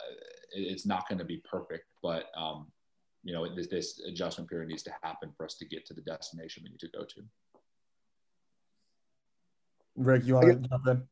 [0.50, 2.66] it's not going to be perfect, but, um,
[3.22, 6.00] you know, this, this adjustment period needs to happen for us to get to the
[6.00, 7.22] destination we need to go to.
[9.98, 11.02] Rick, you want to jump in?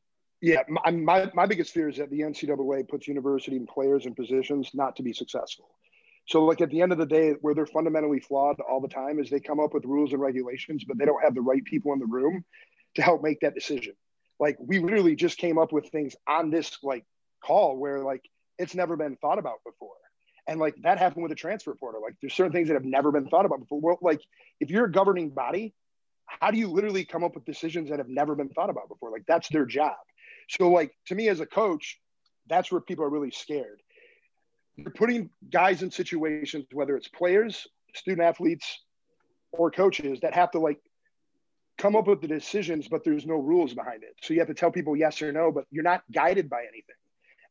[0.41, 4.15] Yeah, my, my, my biggest fear is that the NCAA puts university and players in
[4.15, 5.69] positions not to be successful.
[6.29, 9.19] So, like at the end of the day, where they're fundamentally flawed all the time
[9.19, 11.93] is they come up with rules and regulations, but they don't have the right people
[11.93, 12.45] in the room
[12.97, 13.95] to help make that decision.
[14.39, 17.05] Like we literally just came up with things on this like
[17.43, 18.23] call where like
[18.59, 19.95] it's never been thought about before.
[20.49, 22.03] And like that happened with the transfer portal.
[22.03, 23.81] Like there's certain things that have never been thought about before.
[23.81, 24.21] Well, like
[24.61, 25.75] if you're a governing body,
[26.27, 29.11] how do you literally come up with decisions that have never been thought about before?
[29.11, 29.97] Like that's their job.
[30.49, 31.99] So like to me as a coach,
[32.49, 33.81] that's where people are really scared.
[34.77, 38.81] You're putting guys in situations, whether it's players, student athletes,
[39.53, 40.79] or coaches that have to like
[41.79, 44.15] come up with the decisions, but there's no rules behind it.
[44.23, 46.97] So you have to tell people yes or no, but you're not guided by anything.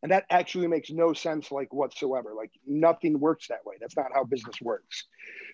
[0.04, 2.34] And that actually makes no sense, like whatsoever.
[2.36, 3.76] Like nothing works that way.
[3.80, 5.06] That's not how business works.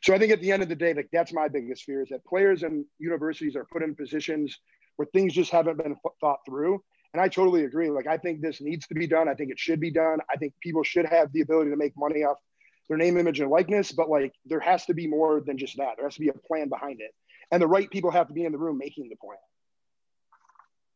[0.04, 2.10] So I think at the end of the day, like that's my biggest fear is
[2.10, 4.58] that players and universities are put in positions
[4.98, 6.84] where things just haven't been thought through.
[7.14, 7.90] And I totally agree.
[7.90, 9.28] Like I think this needs to be done.
[9.28, 10.20] I think it should be done.
[10.32, 12.38] I think people should have the ability to make money off
[12.88, 13.92] their name, image, and likeness.
[13.92, 15.94] But like there has to be more than just that.
[15.98, 17.12] There has to be a plan behind it,
[17.52, 19.38] and the right people have to be in the room making the plan.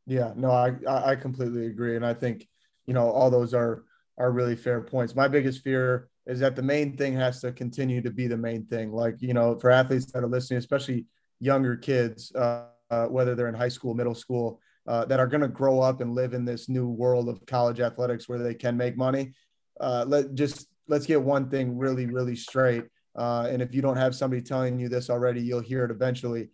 [0.07, 2.47] Yeah, no, I I completely agree, and I think
[2.85, 3.83] you know all those are
[4.17, 5.15] are really fair points.
[5.15, 8.65] My biggest fear is that the main thing has to continue to be the main
[8.65, 8.91] thing.
[8.91, 11.05] Like you know, for athletes that are listening, especially
[11.39, 15.41] younger kids, uh, uh, whether they're in high school, middle school, uh, that are going
[15.41, 18.77] to grow up and live in this new world of college athletics where they can
[18.77, 19.33] make money.
[19.79, 22.85] Uh, let just let's get one thing really really straight.
[23.15, 26.49] Uh, and if you don't have somebody telling you this already, you'll hear it eventually.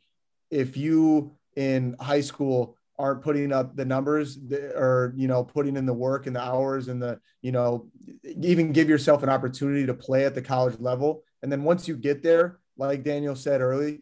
[0.50, 4.38] If you in high school aren't putting up the numbers
[4.76, 7.88] or you know putting in the work and the hours and the you know
[8.24, 11.24] even give yourself an opportunity to play at the college level.
[11.42, 14.00] And then once you get there like daniel said early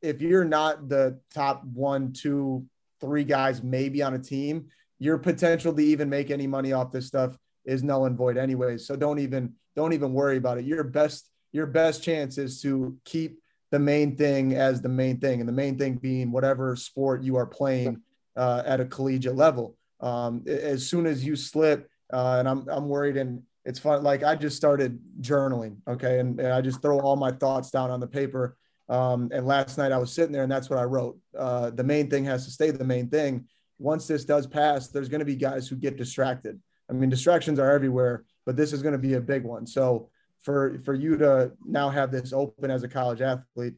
[0.00, 2.66] if you're not the top one two
[3.00, 4.66] three guys maybe on a team
[4.98, 8.86] your potential to even make any money off this stuff is null and void anyways
[8.86, 10.64] so don't even don't even worry about it.
[10.64, 13.38] Your best your best chance is to keep
[13.70, 17.36] the main thing as the main thing and the main thing being whatever sport you
[17.36, 18.00] are playing
[18.36, 19.76] uh, at a collegiate level.
[20.00, 24.02] Um, as soon as you slip, uh, and I'm I'm worried, and it's fun.
[24.02, 27.90] Like I just started journaling, okay, and, and I just throw all my thoughts down
[27.90, 28.56] on the paper.
[28.88, 31.18] Um, and last night I was sitting there, and that's what I wrote.
[31.38, 33.46] Uh, the main thing has to stay the main thing.
[33.78, 36.60] Once this does pass, there's going to be guys who get distracted.
[36.90, 39.66] I mean, distractions are everywhere, but this is going to be a big one.
[39.66, 40.10] So
[40.42, 43.74] for for you to now have this open as a college athlete,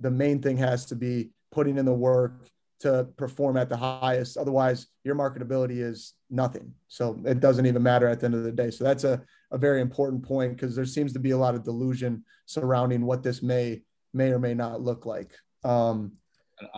[0.00, 2.34] the main thing has to be putting in the work
[2.82, 4.36] to perform at the highest.
[4.36, 6.74] Otherwise, your marketability is nothing.
[6.88, 8.70] So it doesn't even matter at the end of the day.
[8.70, 9.22] So that's a,
[9.52, 13.22] a very important point because there seems to be a lot of delusion surrounding what
[13.22, 15.32] this may may or may not look like.
[15.64, 16.12] Um,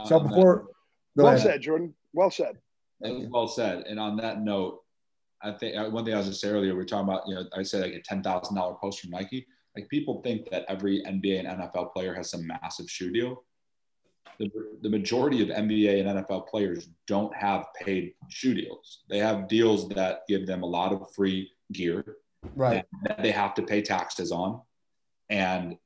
[0.04, 0.66] so before,
[1.16, 1.40] well ahead.
[1.40, 1.94] said, Jordan.
[2.12, 2.58] Well said.
[3.00, 3.84] Well said.
[3.88, 4.82] And on that note,
[5.42, 7.34] I think uh, one thing I was just saying earlier, we are talking about, you
[7.34, 9.46] know, I said like a ten thousand dollar post from Nike.
[9.74, 13.42] Like people think that every NBA and NFL player has some massive shoe deal
[14.38, 14.50] the,
[14.82, 19.04] the majority of NBA and NFL players don't have paid shoe deals.
[19.08, 22.16] They have deals that give them a lot of free gear
[22.56, 24.60] right that they have to pay taxes on.
[25.30, 25.76] And,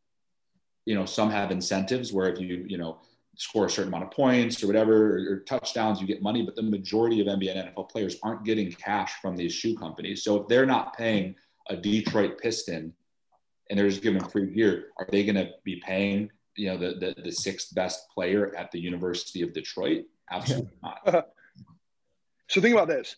[0.84, 3.00] you know, some have incentives where if you, you know,
[3.36, 6.42] score a certain amount of points or whatever, or, or touchdowns, you get money.
[6.42, 10.24] But the majority of NBA and NFL players aren't getting cash from these shoe companies.
[10.24, 11.36] So if they're not paying
[11.68, 12.92] a Detroit Piston
[13.70, 17.14] and they're just giving free gear, are they going to be paying you know the,
[17.14, 20.04] the, the sixth best player at the University of Detroit?
[20.30, 21.00] Absolutely not.
[21.06, 21.22] Uh-huh.
[22.48, 23.16] so think about this.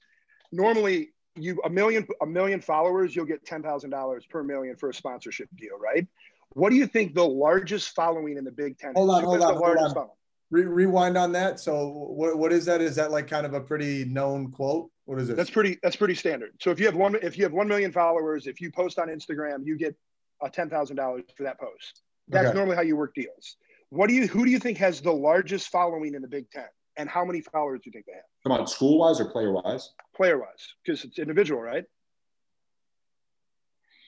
[0.52, 4.90] Normally, you a million a million followers, you'll get ten thousand dollars per million for
[4.90, 6.06] a sponsorship deal, right?
[6.54, 8.92] What do you think the largest following in the Big Ten?
[8.94, 10.08] Hold on, hold on, hold on.
[10.50, 11.60] Re- rewind on that.
[11.60, 12.80] So, what, what is that?
[12.80, 14.90] Is that like kind of a pretty known quote?
[15.04, 15.36] What is it?
[15.36, 15.78] That's pretty.
[15.82, 16.52] That's pretty standard.
[16.60, 19.08] So, if you have one, if you have one million followers, if you post on
[19.08, 19.94] Instagram, you get
[20.42, 22.02] a ten thousand dollars for that post.
[22.30, 22.56] That's okay.
[22.56, 23.56] normally how you work deals.
[23.90, 24.26] What do you?
[24.28, 26.66] Who do you think has the largest following in the Big Ten,
[26.96, 28.22] and how many followers do you think they have?
[28.44, 29.90] Come on, school wise or player wise?
[30.14, 31.84] Player wise, because it's individual, right?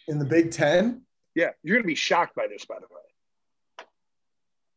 [0.09, 1.03] In the Big Ten.
[1.35, 3.87] Yeah, you're gonna be shocked by this, by the way.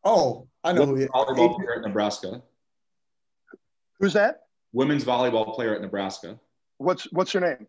[0.04, 2.42] Oh, I know Women's who volleyball player at Nebraska.
[4.00, 4.42] Who's that?
[4.74, 6.40] Women's volleyball player at Nebraska.
[6.78, 7.68] What's what's her name?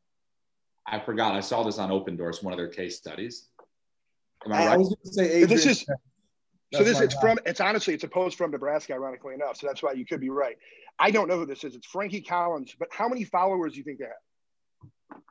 [0.87, 1.35] I forgot.
[1.35, 3.49] I saw this on Opendorse, one of their case studies.
[4.47, 4.79] Am I, I right?
[4.79, 5.49] was going to say Adrien.
[5.49, 5.87] This is
[6.75, 9.57] so this it's from it's honestly it's a post from Nebraska, ironically enough.
[9.57, 10.57] So that's why you could be right.
[10.99, 11.75] I don't know who this is.
[11.75, 14.07] It's Frankie Collins, but how many followers do you think they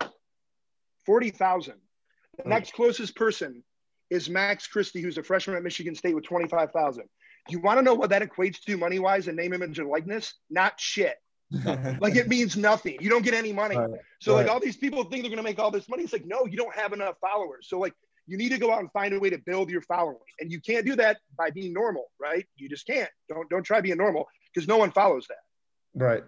[0.02, 0.12] have?
[1.06, 1.76] Forty thousand.
[2.38, 2.50] The oh.
[2.50, 3.64] next closest person
[4.10, 7.06] is Max Christie, who's a freshman at Michigan State with twenty five thousand.
[7.50, 10.34] You want to know what that equates to money wise and name, image, and likeness?
[10.50, 11.16] Not shit.
[12.02, 12.98] like it means nothing.
[13.00, 13.78] You don't get any money.
[13.78, 13.90] Right.
[14.20, 14.44] So right.
[14.44, 16.04] like all these people think they're gonna make all this money.
[16.04, 17.68] It's like no, you don't have enough followers.
[17.70, 17.94] So like
[18.28, 20.18] you need to go out and find a way to build your following.
[20.40, 22.46] And you can't do that by being normal, right?
[22.56, 23.10] You just can't.
[23.30, 26.04] Don't don't try being normal because no one follows that.
[26.04, 26.24] Right.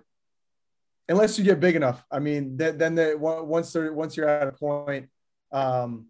[1.10, 2.04] Unless you get big enough.
[2.12, 5.10] I mean, that, then the, once they're once you're at a point.
[5.52, 6.08] Um,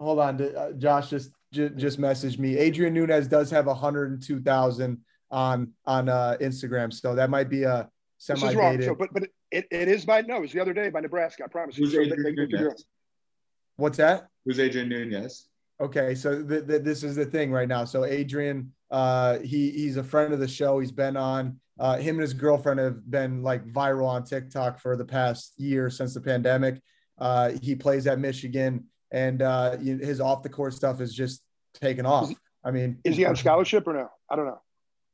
[0.00, 2.58] hold on, uh, Josh just just messaged me.
[2.58, 5.00] Adrien Nunez does have 102,000
[5.30, 8.40] on on uh, Instagram, so that might be a semi.
[8.40, 8.82] This is wrong.
[8.82, 10.36] So, but but it, it is by no.
[10.36, 11.44] It was the other day by Nebraska.
[11.44, 11.86] I promise you.
[11.86, 12.68] So they, they,
[13.76, 14.28] What's that?
[14.46, 15.48] Who's Adrien Nunez?
[15.80, 17.84] Okay, so this is the thing right now.
[17.84, 20.78] So Adrien, uh, he he's a friend of the show.
[20.78, 21.60] He's been on.
[21.78, 25.90] Uh, him and his girlfriend have been like viral on TikTok for the past year
[25.90, 26.80] since the pandemic.
[27.18, 31.42] Uh, he plays at Michigan, and uh, his off the court stuff is just
[31.74, 32.32] taken off.
[32.64, 34.08] I mean, is he on scholarship or no?
[34.30, 34.62] I don't know.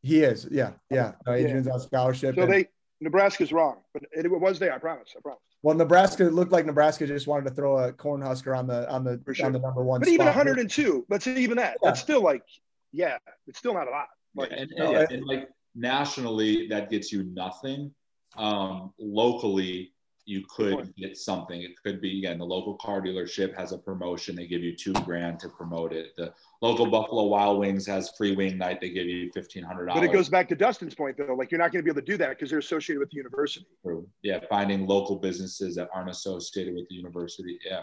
[0.03, 0.47] He is.
[0.51, 1.13] Yeah, yeah.
[1.27, 1.73] No, Adrien's yeah.
[1.73, 2.37] on scholarship.
[2.37, 2.69] So and, they
[3.01, 4.73] Nebraska's wrong, but it, it was there.
[4.73, 5.13] I promise.
[5.17, 5.41] I promise.
[5.63, 9.21] Well, Nebraska looked like Nebraska just wanted to throw a cornhusker on the on the
[9.33, 9.47] sure.
[9.47, 10.01] on the number one.
[10.01, 11.77] But even 102, let's say even that.
[11.81, 11.89] Yeah.
[11.89, 12.43] That's still like,
[12.91, 14.09] yeah, it's still not a lot.
[14.35, 17.95] Like, yeah, and, and, yeah, and, like nationally, that gets you nothing.
[18.37, 19.93] Um, locally,
[20.25, 21.61] you could get something.
[21.63, 24.37] It could be again the local car dealership has a promotion.
[24.37, 26.15] They give you two grand to promote it.
[26.17, 28.81] The local Buffalo Wild Wings has free wing night.
[28.81, 30.01] They give you fifteen hundred dollars.
[30.01, 31.35] But it goes back to Dustin's point though.
[31.35, 33.17] Like you're not going to be able to do that because they're associated with the
[33.17, 33.67] university.
[33.83, 34.07] True.
[34.23, 37.59] Yeah, finding local businesses that aren't associated with the university.
[37.65, 37.83] Yeah.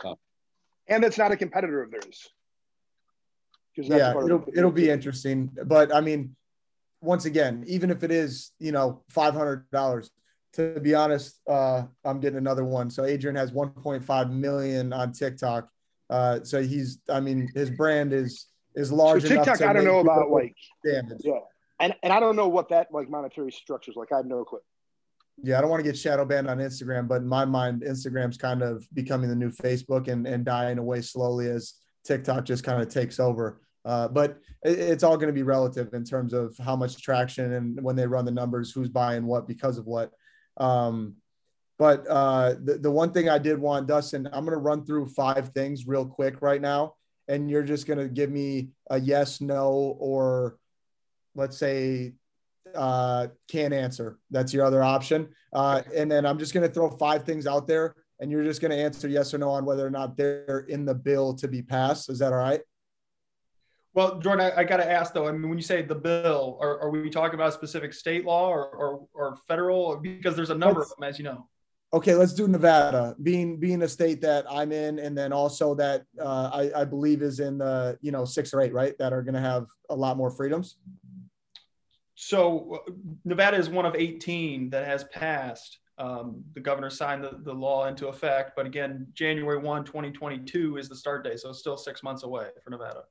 [0.00, 0.18] Tough.
[0.88, 2.28] And it's not a competitor of theirs.
[3.76, 5.50] Yeah, it'll it'll be interesting.
[5.64, 6.34] But I mean,
[7.00, 10.10] once again, even if it is you know five hundred dollars
[10.58, 12.90] to be honest, uh, I'm getting another one.
[12.90, 15.68] So Adrien has 1.5 million on TikTok.
[16.10, 19.22] Uh, so he's, I mean, his brand is is large.
[19.22, 21.20] So TikTok, I don't know about like damage.
[21.22, 21.40] Yeah,
[21.80, 24.10] and and I don't know what that like monetary structure is like.
[24.12, 24.60] I have no clue.
[25.42, 28.36] Yeah, I don't want to get shadow banned on Instagram, but in my mind, Instagram's
[28.36, 32.82] kind of becoming the new Facebook and and dying away slowly as TikTok just kind
[32.82, 33.60] of takes over.
[33.84, 37.52] Uh, but it, it's all going to be relative in terms of how much traction
[37.52, 40.10] and when they run the numbers, who's buying what because of what.
[40.58, 41.16] Um,
[41.78, 45.06] but uh, the, the one thing I did want, Dustin, I'm going to run through
[45.08, 46.94] five things real quick right now.
[47.28, 50.58] And you're just going to give me a yes, no, or
[51.34, 52.14] let's say
[52.74, 54.18] uh, can't answer.
[54.30, 55.28] That's your other option.
[55.52, 58.60] Uh, and then I'm just going to throw five things out there and you're just
[58.60, 61.48] going to answer yes or no on whether or not they're in the bill to
[61.48, 62.10] be passed.
[62.10, 62.60] Is that all right?
[63.98, 65.26] Well, Jordan, I, I got to ask though.
[65.26, 68.24] I mean, when you say the bill, are, are we talking about a specific state
[68.24, 69.96] law or, or, or federal?
[69.96, 71.48] Because there's a number let's, of them, as you know.
[71.92, 76.04] Okay, let's do Nevada, being being a state that I'm in, and then also that
[76.16, 78.96] uh, I, I believe is in the you know six or eight, right?
[78.98, 80.76] That are going to have a lot more freedoms.
[82.14, 82.84] So
[83.24, 85.80] Nevada is one of 18 that has passed.
[85.98, 90.88] Um, the governor signed the, the law into effect, but again, January 1, 2022 is
[90.88, 93.02] the start date, so it's still six months away for Nevada.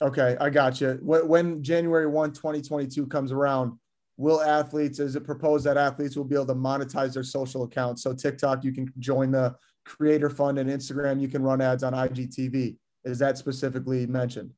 [0.00, 0.98] Okay, I got you.
[1.02, 3.78] When January 1, 2022 comes around,
[4.16, 8.02] will athletes, is it proposed that athletes will be able to monetize their social accounts?
[8.02, 11.94] So TikTok, you can join the creator fund and Instagram, you can run ads on
[11.94, 12.76] IGTV.
[13.04, 14.52] Is that specifically mentioned?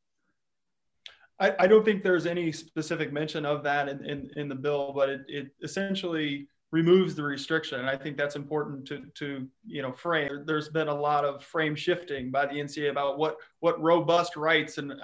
[1.38, 4.92] I, I don't think there's any specific mention of that in, in, in the bill,
[4.94, 7.80] but it, it essentially removes the restriction.
[7.80, 10.44] And I think that's important to, to you know, frame.
[10.46, 14.78] There's been a lot of frame shifting by the NCAA about what, what robust rights
[14.78, 14.94] and,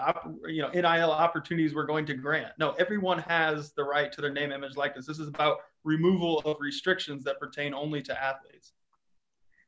[0.46, 2.52] you know, NIL opportunities we're going to grant.
[2.58, 5.06] No, everyone has the right to their name, image, likeness.
[5.06, 8.72] This is about removal of restrictions that pertain only to athletes.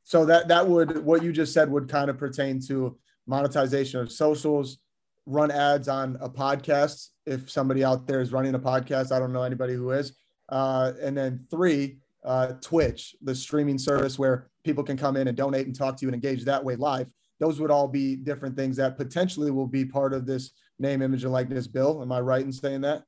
[0.04, 2.96] So that, that would, what you just said would kind of pertain to
[3.26, 4.78] monetization of socials,
[5.26, 7.08] run ads on a podcast.
[7.26, 10.16] If somebody out there is running a podcast, I don't know anybody who is,
[10.48, 15.36] uh, and then three, uh, Twitch, the streaming service where people can come in and
[15.36, 17.10] donate and talk to you and engage that way live.
[17.40, 21.24] Those would all be different things that potentially will be part of this name, image,
[21.24, 22.02] and likeness bill.
[22.02, 23.04] Am I right in saying that?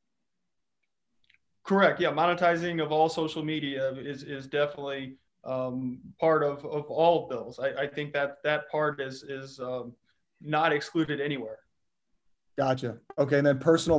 [1.64, 2.00] Correct.
[2.00, 7.58] Yeah, monetizing of all social media is is definitely um, part of, of all bills.
[7.58, 9.92] I, I think that that part is is um,
[10.40, 11.58] not excluded anywhere.
[12.58, 12.98] Gotcha.
[13.18, 13.98] Okay, and then personal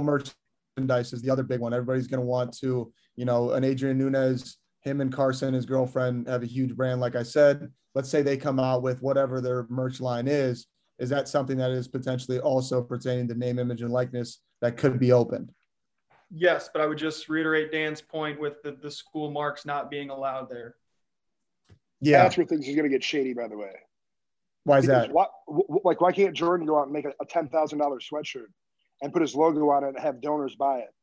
[0.78, 1.74] merchandise is the other big one.
[1.74, 6.28] Everybody's going to want to you know, an Adrien Nunez, him and Carson, his girlfriend,
[6.28, 7.02] have a huge brand.
[7.02, 10.68] Like I said, let's say they come out with whatever their merch line is.
[11.00, 15.00] Is that something that is potentially also pertaining to name, image, and likeness that could
[15.00, 15.52] be opened?
[16.30, 20.10] Yes, but I would just reiterate Dan's point with the, the school marks not being
[20.10, 20.76] allowed there.
[22.00, 23.34] Yeah, that's where things are going to get shady.
[23.34, 23.74] By the way,
[24.64, 25.14] why is because that?
[25.14, 25.26] Why,
[25.84, 28.48] like, why can't Jordan go out and make a, a ten thousand dollars sweatshirt
[29.02, 30.94] and put his logo on it and have donors buy it?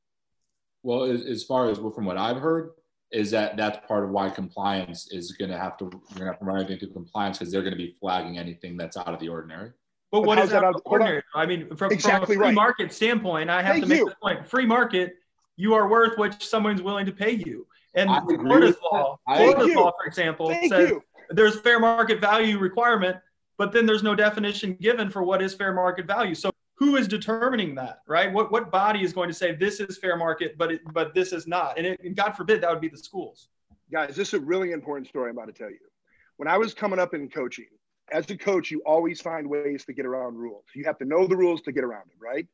[0.83, 2.71] Well, as far as from what I've heard,
[3.11, 6.27] is that that's part of why compliance is going to have to you're going to
[6.27, 9.09] have to run everything through compliance because they're going to be flagging anything that's out
[9.09, 9.71] of the ordinary.
[10.11, 11.23] But, but what is that out of the ordinary?
[11.35, 12.55] I mean, from, exactly from a free right.
[12.55, 14.09] market standpoint, I have Thank to make you.
[14.09, 15.15] the point: free market,
[15.57, 17.67] you are worth what someone's willing to pay you.
[17.95, 21.03] And Florida's law, Florida's law, for example, Thank says you.
[21.31, 23.17] there's fair market value requirement,
[23.57, 26.35] but then there's no definition given for what is fair market value.
[26.35, 28.33] So who is determining that, right?
[28.33, 31.33] What what body is going to say this is fair market, but it, but this
[31.33, 31.77] is not?
[31.77, 33.49] And, it, and God forbid that would be the schools.
[33.91, 35.79] Guys, this is a really important story I'm about to tell you.
[36.37, 37.67] When I was coming up in coaching,
[38.13, 40.65] as a coach, you always find ways to get around rules.
[40.75, 42.47] You have to know the rules to get around them, right?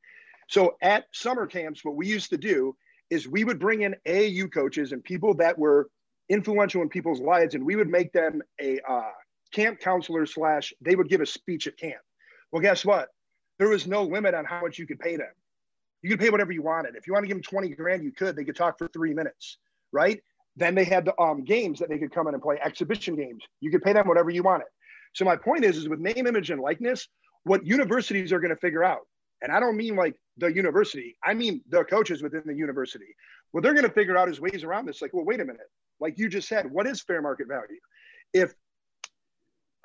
[0.48, 2.76] So at summer camps, what we used to do
[3.10, 5.88] is we would bring in AAU coaches and people that were
[6.30, 9.10] influential in people's lives, and we would make them a uh,
[9.52, 10.72] camp counselor slash.
[10.80, 12.00] They would give a speech at camp.
[12.50, 13.08] Well, guess what?
[13.58, 15.32] There was no limit on how much you could pay them.
[16.02, 16.96] You could pay whatever you wanted.
[16.96, 18.36] If you want to give them 20 grand, you could.
[18.36, 19.58] They could talk for three minutes,
[19.92, 20.20] right?
[20.56, 23.42] Then they had the um, games that they could come in and play, exhibition games.
[23.60, 24.66] You could pay them whatever you wanted.
[25.14, 27.08] So my point is, is with name, image, and likeness,
[27.44, 29.02] what universities are going to figure out,
[29.42, 33.14] and I don't mean like the university, I mean the coaches within the university.
[33.52, 35.00] What they're going to figure out is ways around this.
[35.00, 35.68] Like, well, wait a minute.
[36.00, 37.78] Like you just said, what is fair market value?
[38.32, 38.54] If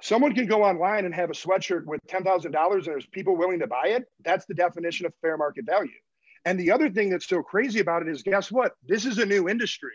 [0.01, 3.67] someone can go online and have a sweatshirt with $10,000 and there's people willing to
[3.67, 4.05] buy it.
[4.23, 5.91] That's the definition of fair market value.
[6.45, 8.73] And the other thing that's so crazy about it is guess what?
[8.87, 9.93] This is a new industry.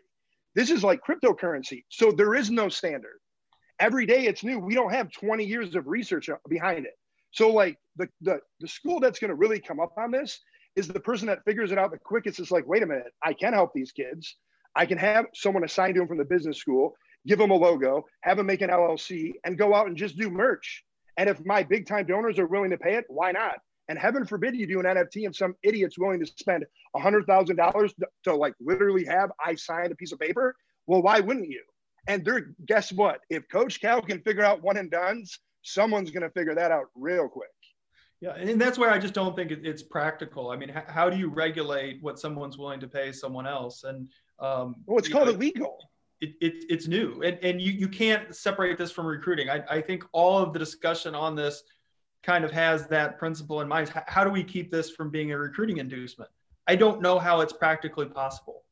[0.55, 1.84] This is like cryptocurrency.
[1.88, 3.18] So there is no standard.
[3.80, 4.59] Every day it's new.
[4.59, 6.94] We don't have 20 years of research behind it.
[7.32, 10.38] So like the the, the school that's going to really come up on this
[10.76, 12.38] is the person that figures it out the quickest.
[12.38, 14.36] Is like, wait a minute, I can help these kids.
[14.76, 16.94] I can have someone assigned to them from the business school
[17.27, 20.31] give them a logo, have them make an LLC, and go out and just do
[20.31, 20.85] merch.
[21.16, 23.57] And if my big time donors are willing to pay it, why not?
[23.89, 26.64] And heaven forbid you do an NFT and some idiot's willing to spend
[26.97, 27.93] a hundred thousand dollars
[28.25, 30.57] to like literally have I signed a piece of paper.
[30.87, 31.62] Well, why wouldn't you?
[32.07, 33.20] And there, guess what?
[33.31, 36.87] If Coach Cal can figure out one and done's, someone's going to figure that out
[36.95, 37.49] real quick.
[38.20, 40.51] Yeah, and that's where I just don't think it's practical.
[40.51, 43.85] I mean, how do you regulate what someone's willing to pay someone else?
[43.85, 44.09] And
[44.39, 45.79] um, well, it's called know, illegal
[46.25, 47.22] it, it, it's new.
[47.22, 49.51] And, and you, you can't separate this from recruiting.
[49.51, 51.62] I, I think all of the discussion on this
[52.22, 53.93] kind of has that principle in mind.
[54.07, 56.31] How do we keep this from being a recruiting inducement?
[56.66, 58.62] I don't know how it's practically possible.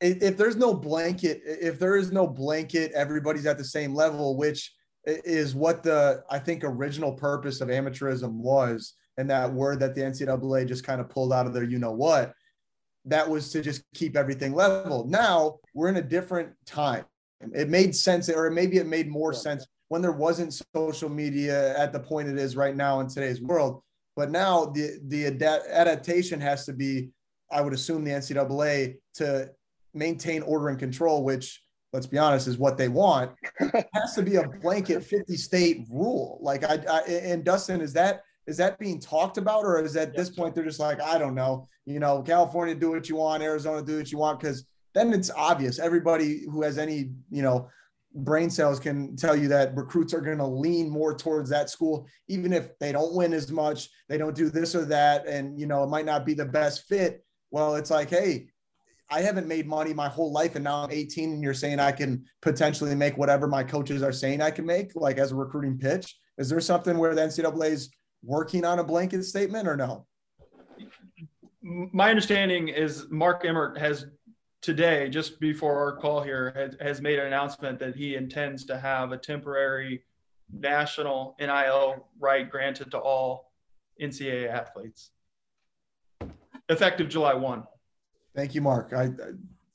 [0.00, 4.72] If there's no blanket if there is no blanket everybody's at the same level which
[5.04, 8.94] is what the i think original purpose of amateurism was.
[9.18, 11.92] And that word that the ncaa just kind of pulled out of their you know
[11.92, 12.32] what
[13.06, 15.06] that was to just keep everything level.
[15.06, 17.04] Now we're in a different time.
[17.54, 21.92] It made sense, or maybe it made more sense when there wasn't social media at
[21.92, 23.82] the point it is right now in today's world.
[24.16, 27.10] But now the the adaptation has to be,
[27.50, 29.50] I would assume, the NCAA to
[29.94, 33.32] maintain order and control, which let's be honest is what they want.
[33.60, 36.38] it has to be a blanket 50 state rule.
[36.42, 40.16] Like I, I and Dustin, is that is that being talked about, or is at
[40.16, 43.42] this point they're just like, I don't know, you know, California do what you want,
[43.42, 44.64] Arizona do what you want, because
[44.94, 45.78] then it's obvious.
[45.78, 47.68] Everybody who has any, you know,
[48.14, 52.06] brain cells can tell you that recruits are going to lean more towards that school
[52.28, 55.66] even if they don't win as much they don't do this or that and you
[55.66, 57.24] know it might not be the best fit.
[57.52, 58.48] Well it's like hey
[59.10, 61.92] i haven't made money my whole life and now i'm 18 and you're saying i
[61.92, 65.78] can potentially make whatever my coaches are saying i can make like as a recruiting
[65.78, 66.16] pitch.
[66.38, 67.90] Is there something where the ncaa is
[68.22, 70.06] working on a blanket statement or no
[71.62, 74.06] my understanding is mark emmert has
[74.60, 78.78] today, just before our call here, has, has made an announcement that he intends to
[78.78, 80.02] have a temporary
[80.52, 83.52] national NIL right granted to all
[84.00, 85.10] NCAA athletes,
[86.68, 87.64] effective July 1.
[88.34, 88.92] Thank you, Mark.
[88.92, 89.10] I, I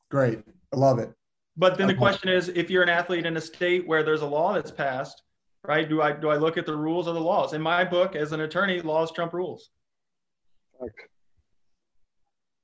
[0.10, 0.40] great.
[0.74, 1.12] I love it.
[1.58, 4.26] But then the question is, if you're an athlete in a state where there's a
[4.26, 5.22] law that's passed,
[5.68, 5.88] right?
[5.88, 7.54] Do I do I look at the rules or the laws?
[7.54, 9.70] In my book, as an attorney, laws trump rules.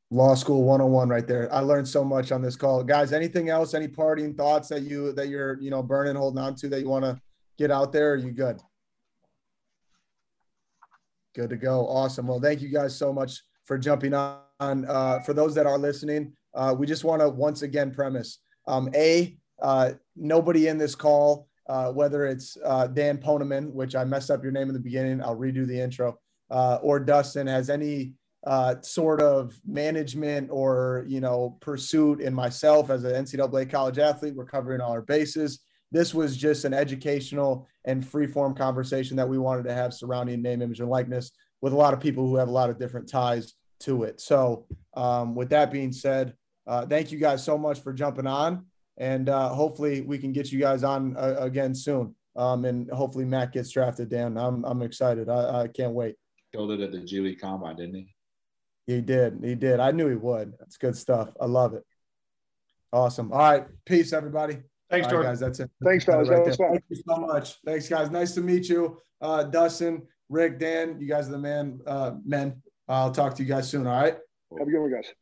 [0.09, 1.51] law school 101 right there.
[1.53, 2.83] I learned so much on this call.
[2.83, 3.73] Guys anything else?
[3.73, 6.89] Any parting thoughts that you that you're you know burning holding on to that you
[6.89, 7.19] want to
[7.57, 8.13] get out there?
[8.13, 8.59] Are you good?
[11.33, 11.87] Good to go.
[11.87, 12.27] Awesome.
[12.27, 14.39] Well thank you guys so much for jumping on.
[14.59, 18.89] Uh, for those that are listening uh, we just want to once again premise um,
[18.93, 24.31] a uh, nobody in this call uh, whether it's uh, dan poneman which i messed
[24.31, 26.17] up your name in the beginning i'll redo the intro
[26.49, 28.13] uh, or dustin has any
[28.45, 34.35] uh, sort of management or you know pursuit in myself as an NCAA college athlete.
[34.35, 35.59] We're covering all our bases.
[35.91, 40.41] This was just an educational and free form conversation that we wanted to have surrounding
[40.41, 41.31] name, image, and likeness
[41.61, 44.21] with a lot of people who have a lot of different ties to it.
[44.21, 46.33] So, um, with that being said,
[46.65, 48.65] uh, thank you guys so much for jumping on,
[48.97, 52.15] and uh, hopefully we can get you guys on uh, again soon.
[52.35, 54.09] Um, and hopefully Matt gets drafted.
[54.09, 55.29] Dan, I'm I'm excited.
[55.29, 56.15] I, I can't wait.
[56.53, 58.15] Killed it at the G League Combine, didn't he?
[58.87, 59.39] He did.
[59.43, 59.79] He did.
[59.79, 60.53] I knew he would.
[60.59, 61.29] That's good stuff.
[61.39, 61.83] I love it.
[62.93, 63.31] Awesome.
[63.31, 63.65] All right.
[63.85, 64.59] Peace, everybody.
[64.89, 65.27] Thanks, All Jordan.
[65.27, 65.39] right, guys.
[65.39, 65.71] That's it.
[65.83, 66.27] Thanks, fellas.
[66.27, 66.71] Right that was fun.
[66.71, 67.57] Thank you so much.
[67.65, 68.11] Thanks, guys.
[68.11, 68.99] Nice to meet you.
[69.21, 72.61] Uh, Dustin, Rick, Dan, you guys are the man, uh, men.
[72.87, 73.87] I'll talk to you guys soon.
[73.87, 74.17] All right.
[74.57, 75.13] Have a good one, guys.